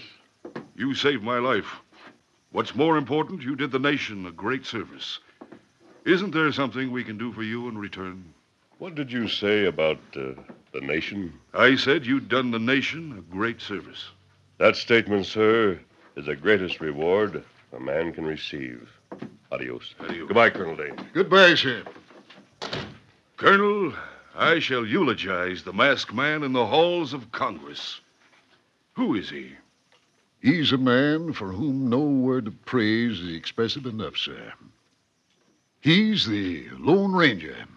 You 0.75 0.93
saved 0.93 1.23
my 1.23 1.39
life. 1.39 1.81
What's 2.51 2.75
more 2.75 2.97
important, 2.97 3.41
you 3.41 3.55
did 3.55 3.71
the 3.71 3.79
nation 3.79 4.25
a 4.25 4.31
great 4.31 4.65
service. 4.65 5.19
Isn't 6.05 6.31
there 6.31 6.51
something 6.51 6.91
we 6.91 7.03
can 7.03 7.17
do 7.17 7.31
for 7.31 7.43
you 7.43 7.69
in 7.69 7.77
return? 7.77 8.33
What 8.77 8.95
did 8.95 9.11
you 9.11 9.27
say 9.29 9.65
about 9.65 9.99
uh, 10.15 10.33
the 10.73 10.81
nation? 10.81 11.33
I 11.53 11.75
said 11.75 12.05
you'd 12.05 12.27
done 12.27 12.51
the 12.51 12.59
nation 12.59 13.17
a 13.17 13.33
great 13.33 13.61
service. 13.61 14.09
That 14.57 14.75
statement, 14.75 15.27
sir, 15.27 15.79
is 16.17 16.25
the 16.25 16.35
greatest 16.35 16.81
reward 16.81 17.43
a 17.73 17.79
man 17.79 18.11
can 18.11 18.25
receive. 18.25 18.89
Adios. 19.51 19.95
Adios. 20.01 20.27
Goodbye, 20.27 20.49
Colonel 20.49 20.75
Dane. 20.75 20.97
Goodbye, 21.13 21.55
sir. 21.55 21.83
Colonel, 23.37 23.93
I 24.35 24.59
shall 24.59 24.85
eulogize 24.85 25.63
the 25.63 25.73
masked 25.73 26.13
man 26.13 26.43
in 26.43 26.51
the 26.51 26.65
halls 26.65 27.13
of 27.13 27.31
Congress. 27.31 28.01
Who 28.93 29.15
is 29.15 29.29
he? 29.29 29.53
He's 30.41 30.71
a 30.71 30.77
man 30.77 31.33
for 31.33 31.51
whom 31.51 31.89
no 31.89 31.99
word 31.99 32.47
of 32.47 32.65
praise 32.65 33.19
is 33.19 33.35
expressive 33.35 33.85
enough, 33.85 34.17
sir. 34.17 34.53
He's 35.81 36.25
the 36.25 36.67
Lone 36.79 37.13
Ranger. 37.13 37.67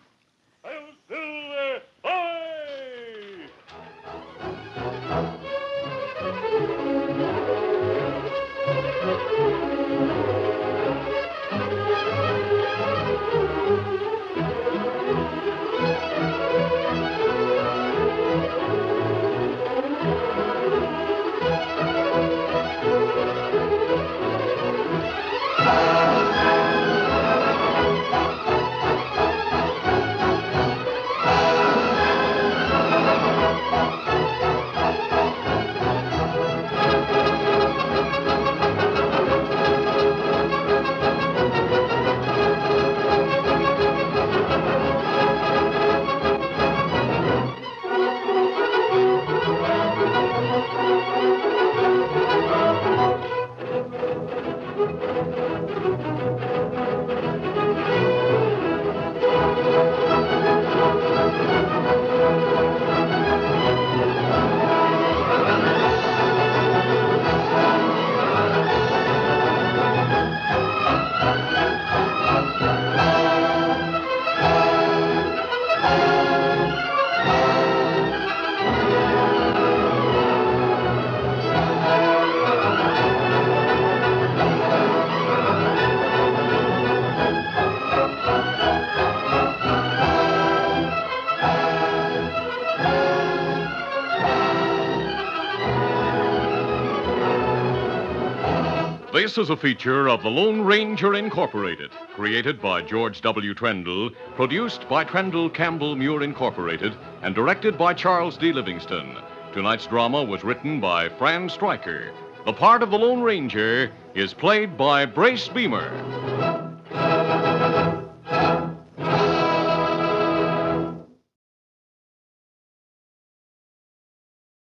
This 99.34 99.46
is 99.46 99.50
a 99.50 99.56
feature 99.56 100.08
of 100.08 100.22
the 100.22 100.28
Lone 100.28 100.60
Ranger 100.60 101.14
Incorporated, 101.14 101.90
created 102.14 102.62
by 102.62 102.82
George 102.82 103.20
W. 103.22 103.52
Trendle, 103.52 104.14
produced 104.36 104.88
by 104.88 105.04
Trendle 105.04 105.52
Campbell 105.52 105.96
Muir 105.96 106.22
Incorporated, 106.22 106.94
and 107.20 107.34
directed 107.34 107.76
by 107.76 107.94
Charles 107.94 108.36
D. 108.36 108.52
Livingston. 108.52 109.16
Tonight's 109.52 109.88
drama 109.88 110.22
was 110.22 110.44
written 110.44 110.80
by 110.80 111.08
Fran 111.08 111.48
Stryker. 111.48 112.12
The 112.46 112.52
part 112.52 112.84
of 112.84 112.92
the 112.92 112.96
Lone 112.96 113.22
Ranger 113.22 113.90
is 114.14 114.32
played 114.32 114.76
by 114.76 115.04
Brace 115.04 115.48
Beemer. 115.48 115.90